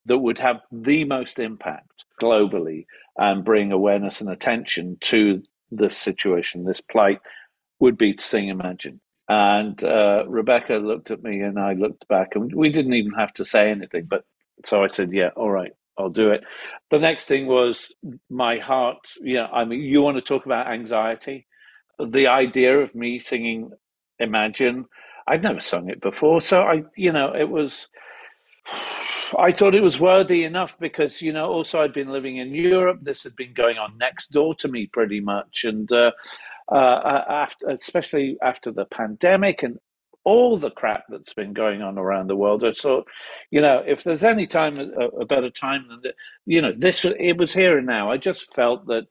that 0.07 0.19
would 0.19 0.39
have 0.39 0.61
the 0.71 1.05
most 1.05 1.39
impact 1.39 2.05
globally 2.21 2.85
and 3.17 3.45
bring 3.45 3.71
awareness 3.73 4.21
and 4.21 4.29
attention 4.31 4.97
to 5.01 5.43
this 5.71 5.97
situation, 5.97 6.65
this 6.65 6.81
plight, 6.81 7.19
would 7.79 7.97
be 7.97 8.13
to 8.15 8.23
sing 8.23 8.49
Imagine. 8.49 9.01
And 9.29 9.83
uh, 9.83 10.25
Rebecca 10.27 10.75
looked 10.75 11.11
at 11.11 11.23
me 11.23 11.41
and 11.41 11.59
I 11.59 11.73
looked 11.73 12.07
back, 12.07 12.29
and 12.35 12.53
we 12.53 12.69
didn't 12.69 12.93
even 12.93 13.13
have 13.13 13.33
to 13.35 13.45
say 13.45 13.71
anything. 13.71 14.05
But 14.09 14.25
so 14.65 14.83
I 14.83 14.89
said, 14.89 15.11
Yeah, 15.13 15.29
all 15.35 15.51
right, 15.51 15.73
I'll 15.97 16.11
do 16.11 16.31
it. 16.31 16.43
The 16.91 16.99
next 16.99 17.25
thing 17.25 17.47
was 17.47 17.93
my 18.29 18.59
heart. 18.59 18.99
Yeah, 19.21 19.47
I 19.47 19.65
mean, 19.65 19.81
you 19.81 20.01
want 20.01 20.17
to 20.17 20.21
talk 20.21 20.45
about 20.45 20.67
anxiety? 20.67 21.47
The 21.99 22.27
idea 22.27 22.79
of 22.79 22.95
me 22.95 23.19
singing 23.19 23.71
Imagine, 24.19 24.85
I'd 25.27 25.43
never 25.43 25.59
sung 25.59 25.89
it 25.89 25.99
before. 26.01 26.39
So 26.39 26.61
I, 26.61 26.83
you 26.95 27.11
know, 27.11 27.33
it 27.35 27.49
was 27.49 27.87
I 29.37 29.51
thought 29.51 29.75
it 29.75 29.81
was 29.83 29.99
worthy 29.99 30.43
enough 30.43 30.77
because, 30.79 31.21
you 31.21 31.33
know, 31.33 31.47
also 31.47 31.81
I'd 31.81 31.93
been 31.93 32.11
living 32.11 32.37
in 32.37 32.53
Europe. 32.53 32.99
This 33.01 33.23
had 33.23 33.35
been 33.35 33.53
going 33.53 33.77
on 33.77 33.97
next 33.97 34.31
door 34.31 34.53
to 34.55 34.67
me 34.67 34.87
pretty 34.87 35.19
much. 35.19 35.63
And 35.65 35.91
uh, 35.91 36.11
uh, 36.71 37.23
after, 37.29 37.69
especially 37.69 38.37
after 38.41 38.71
the 38.71 38.85
pandemic 38.85 39.63
and 39.63 39.79
all 40.23 40.57
the 40.57 40.71
crap 40.71 41.03
that's 41.09 41.33
been 41.33 41.53
going 41.53 41.81
on 41.81 41.97
around 41.97 42.27
the 42.27 42.35
world, 42.35 42.63
I 42.63 42.73
thought, 42.73 43.07
you 43.51 43.61
know, 43.61 43.83
if 43.85 44.03
there's 44.03 44.23
any 44.23 44.47
time, 44.47 44.79
a, 44.79 45.21
a 45.21 45.25
better 45.25 45.49
time 45.49 45.87
than, 45.89 45.99
the, 46.03 46.13
you 46.45 46.61
know, 46.61 46.71
this, 46.75 47.05
it 47.05 47.37
was 47.37 47.53
here 47.53 47.77
and 47.77 47.87
now. 47.87 48.11
I 48.11 48.17
just 48.17 48.53
felt 48.53 48.87
that 48.87 49.07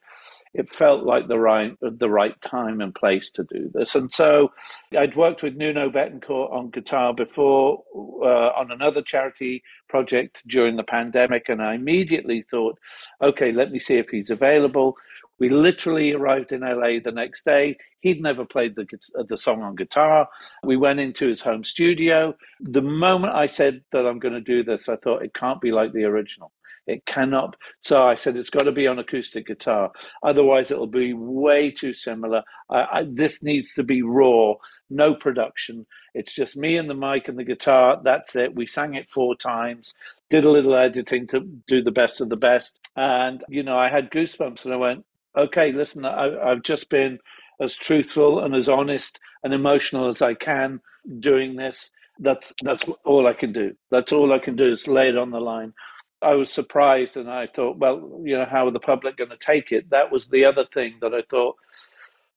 it 0.54 0.72
felt 0.72 1.04
like 1.04 1.26
the 1.26 1.38
right 1.38 1.76
the 1.80 2.08
right 2.08 2.40
time 2.40 2.80
and 2.80 2.94
place 2.94 3.30
to 3.32 3.44
do 3.44 3.70
this. 3.74 3.94
And 3.94 4.12
so 4.12 4.52
I'd 4.96 5.16
worked 5.16 5.42
with 5.42 5.56
Nuno 5.56 5.90
Bettencourt 5.90 6.52
on 6.52 6.70
guitar 6.70 7.12
before 7.12 7.82
uh, 7.94 8.50
on 8.56 8.70
another 8.70 9.02
charity 9.02 9.62
project 9.88 10.42
during 10.46 10.76
the 10.76 10.84
pandemic, 10.84 11.48
and 11.48 11.60
I 11.60 11.74
immediately 11.74 12.44
thought, 12.50 12.78
okay, 13.20 13.50
let 13.52 13.72
me 13.72 13.80
see 13.80 13.96
if 13.96 14.08
he's 14.08 14.30
available. 14.30 14.96
We 15.40 15.48
literally 15.48 16.12
arrived 16.12 16.52
in 16.52 16.60
LA 16.60 17.00
the 17.04 17.10
next 17.12 17.44
day. 17.44 17.76
He'd 18.00 18.22
never 18.22 18.44
played 18.44 18.76
the 18.76 18.86
the 19.28 19.36
song 19.36 19.62
on 19.62 19.74
guitar. 19.74 20.28
We 20.62 20.76
went 20.76 21.00
into 21.00 21.26
his 21.26 21.40
home 21.40 21.64
studio. 21.64 22.36
The 22.60 22.82
moment 22.82 23.34
I 23.34 23.48
said 23.48 23.82
that 23.90 24.06
I'm 24.06 24.20
going 24.20 24.34
to 24.34 24.40
do 24.40 24.62
this, 24.62 24.88
I 24.88 24.96
thought 24.96 25.24
it 25.24 25.34
can't 25.34 25.60
be 25.60 25.72
like 25.72 25.92
the 25.92 26.04
original. 26.04 26.52
It 26.86 27.06
cannot. 27.06 27.56
So 27.82 28.02
I 28.02 28.14
said 28.14 28.36
it's 28.36 28.50
got 28.50 28.64
to 28.64 28.72
be 28.72 28.86
on 28.86 28.98
acoustic 28.98 29.46
guitar. 29.46 29.90
Otherwise, 30.22 30.70
it'll 30.70 30.86
be 30.86 31.14
way 31.14 31.70
too 31.70 31.94
similar. 31.94 32.42
I, 32.70 32.76
I, 32.76 33.06
this 33.08 33.42
needs 33.42 33.72
to 33.74 33.82
be 33.82 34.02
raw, 34.02 34.54
no 34.90 35.14
production. 35.14 35.86
It's 36.14 36.34
just 36.34 36.56
me 36.56 36.76
and 36.76 36.88
the 36.88 36.94
mic 36.94 37.28
and 37.28 37.38
the 37.38 37.44
guitar. 37.44 38.00
That's 38.04 38.36
it. 38.36 38.54
We 38.54 38.66
sang 38.66 38.94
it 38.94 39.08
four 39.08 39.34
times, 39.34 39.94
did 40.28 40.44
a 40.44 40.50
little 40.50 40.74
editing 40.76 41.26
to 41.28 41.40
do 41.66 41.82
the 41.82 41.90
best 41.90 42.20
of 42.20 42.28
the 42.28 42.36
best. 42.36 42.78
And, 42.96 43.42
you 43.48 43.62
know, 43.62 43.78
I 43.78 43.88
had 43.88 44.10
goosebumps 44.10 44.64
and 44.64 44.74
I 44.74 44.76
went, 44.76 45.04
okay, 45.36 45.72
listen, 45.72 46.04
I, 46.04 46.38
I've 46.50 46.62
just 46.62 46.90
been 46.90 47.18
as 47.60 47.76
truthful 47.76 48.40
and 48.44 48.54
as 48.54 48.68
honest 48.68 49.18
and 49.42 49.54
emotional 49.54 50.08
as 50.08 50.20
I 50.20 50.34
can 50.34 50.80
doing 51.20 51.56
this. 51.56 51.90
That's 52.20 52.54
that's 52.62 52.84
all 53.04 53.26
I 53.26 53.32
can 53.32 53.52
do. 53.52 53.74
That's 53.90 54.12
all 54.12 54.32
I 54.32 54.38
can 54.38 54.54
do 54.54 54.72
is 54.72 54.86
lay 54.86 55.08
it 55.08 55.18
on 55.18 55.30
the 55.30 55.40
line. 55.40 55.72
I 56.24 56.34
was 56.34 56.52
surprised 56.52 57.16
and 57.16 57.30
I 57.30 57.46
thought, 57.46 57.78
well, 57.78 58.20
you 58.24 58.36
know, 58.36 58.46
how 58.46 58.66
are 58.66 58.72
the 58.72 58.80
public 58.80 59.16
going 59.16 59.30
to 59.30 59.36
take 59.36 59.72
it? 59.72 59.90
That 59.90 60.10
was 60.10 60.26
the 60.28 60.44
other 60.44 60.64
thing 60.72 60.94
that 61.00 61.14
I 61.14 61.22
thought, 61.30 61.56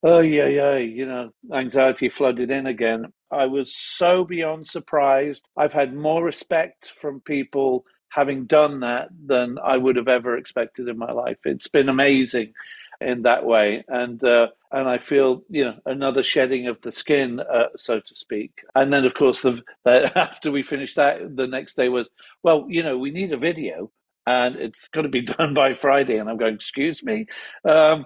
oh, 0.03 0.19
yeah, 0.19 0.47
yeah, 0.47 0.77
you 0.77 1.05
know, 1.05 1.31
anxiety 1.53 2.09
flooded 2.09 2.51
in 2.51 2.67
again. 2.67 3.13
I 3.31 3.45
was 3.45 3.75
so 3.75 4.23
beyond 4.23 4.67
surprised. 4.67 5.47
I've 5.57 5.73
had 5.73 5.93
more 5.93 6.23
respect 6.23 6.93
from 7.01 7.21
people 7.21 7.85
having 8.09 8.45
done 8.45 8.81
that 8.81 9.09
than 9.25 9.57
I 9.63 9.77
would 9.77 9.95
have 9.95 10.07
ever 10.07 10.37
expected 10.37 10.87
in 10.87 10.97
my 10.97 11.11
life. 11.11 11.37
It's 11.45 11.67
been 11.67 11.89
amazing 11.89 12.53
in 13.01 13.23
that 13.23 13.45
way, 13.45 13.83
and 13.87 14.23
uh, 14.23 14.47
and 14.71 14.87
I 14.87 14.97
feel 14.97 15.43
you 15.49 15.65
know 15.65 15.75
another 15.85 16.23
shedding 16.23 16.67
of 16.67 16.81
the 16.81 16.91
skin, 16.91 17.39
uh, 17.39 17.67
so 17.77 17.99
to 17.99 18.15
speak. 18.15 18.51
And 18.75 18.91
then 18.91 19.05
of 19.05 19.13
course 19.13 19.41
the, 19.41 19.61
the, 19.85 20.11
after 20.17 20.51
we 20.51 20.63
finished 20.63 20.95
that, 20.95 21.35
the 21.35 21.47
next 21.47 21.75
day 21.75 21.89
was 21.89 22.09
well, 22.43 22.65
you 22.69 22.83
know, 22.83 22.97
we 22.97 23.11
need 23.11 23.33
a 23.33 23.37
video, 23.37 23.91
and 24.25 24.55
it's 24.55 24.87
got 24.89 25.03
to 25.03 25.09
be 25.09 25.21
done 25.37 25.53
by 25.53 25.73
Friday. 25.73 26.17
And 26.17 26.29
I'm 26.29 26.37
going, 26.37 26.55
excuse 26.55 27.03
me. 27.03 27.27
Um, 27.63 28.05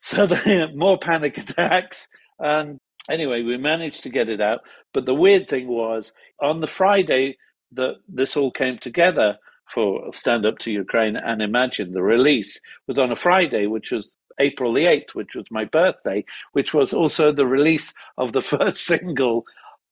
so 0.00 0.26
the, 0.26 0.70
more 0.74 0.98
panic 0.98 1.38
attacks, 1.38 2.08
and 2.38 2.80
anyway, 3.10 3.42
we 3.42 3.56
managed 3.56 4.02
to 4.04 4.10
get 4.10 4.28
it 4.28 4.40
out. 4.40 4.60
But 4.94 5.06
the 5.06 5.14
weird 5.14 5.48
thing 5.48 5.68
was 5.68 6.12
on 6.40 6.60
the 6.60 6.66
Friday 6.66 7.36
that 7.72 7.96
this 8.08 8.36
all 8.36 8.50
came 8.50 8.78
together 8.78 9.38
for 9.72 10.12
Stand 10.12 10.44
Up 10.44 10.58
to 10.58 10.70
Ukraine 10.70 11.16
and 11.16 11.40
Imagine. 11.40 11.92
The 11.92 12.02
release 12.02 12.58
was 12.86 12.98
on 12.98 13.10
a 13.10 13.16
Friday, 13.16 13.66
which 13.66 13.90
was 13.90 14.10
April 14.38 14.72
the 14.72 14.84
8th, 14.84 15.14
which 15.14 15.34
was 15.34 15.44
my 15.50 15.64
birthday, 15.64 16.24
which 16.52 16.74
was 16.74 16.92
also 16.92 17.32
the 17.32 17.46
release 17.46 17.92
of 18.18 18.32
the 18.32 18.42
first 18.54 18.84
single 18.84 19.44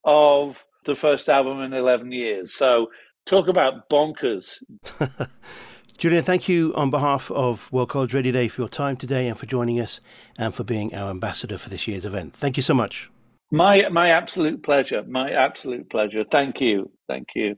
of 0.04 0.64
the 0.84 0.94
first 0.94 1.28
album 1.28 1.60
in 1.60 1.72
11 1.72 2.12
years. 2.12 2.54
So 2.54 2.88
talk 3.26 3.48
about 3.48 3.88
bonkers. 3.90 4.58
Julian, 5.98 6.24
thank 6.24 6.48
you 6.48 6.72
on 6.74 6.88
behalf 6.88 7.30
of 7.30 7.70
World 7.70 7.90
College 7.90 8.14
Radio 8.14 8.32
Day 8.32 8.48
for 8.48 8.62
your 8.62 8.70
time 8.70 8.96
today 8.96 9.28
and 9.28 9.38
for 9.38 9.44
joining 9.44 9.78
us 9.78 10.00
and 10.38 10.54
for 10.54 10.64
being 10.64 10.94
our 10.94 11.10
ambassador 11.10 11.58
for 11.58 11.68
this 11.68 11.86
year's 11.86 12.06
event. 12.06 12.34
Thank 12.34 12.56
you 12.56 12.62
so 12.62 12.72
much. 12.72 13.10
My 13.52 13.88
my 13.90 14.10
absolute 14.10 14.62
pleasure. 14.62 15.02
My 15.02 15.32
absolute 15.32 15.90
pleasure. 15.90 16.24
Thank 16.24 16.60
you. 16.60 16.90
Thank 17.08 17.28
you. 17.34 17.56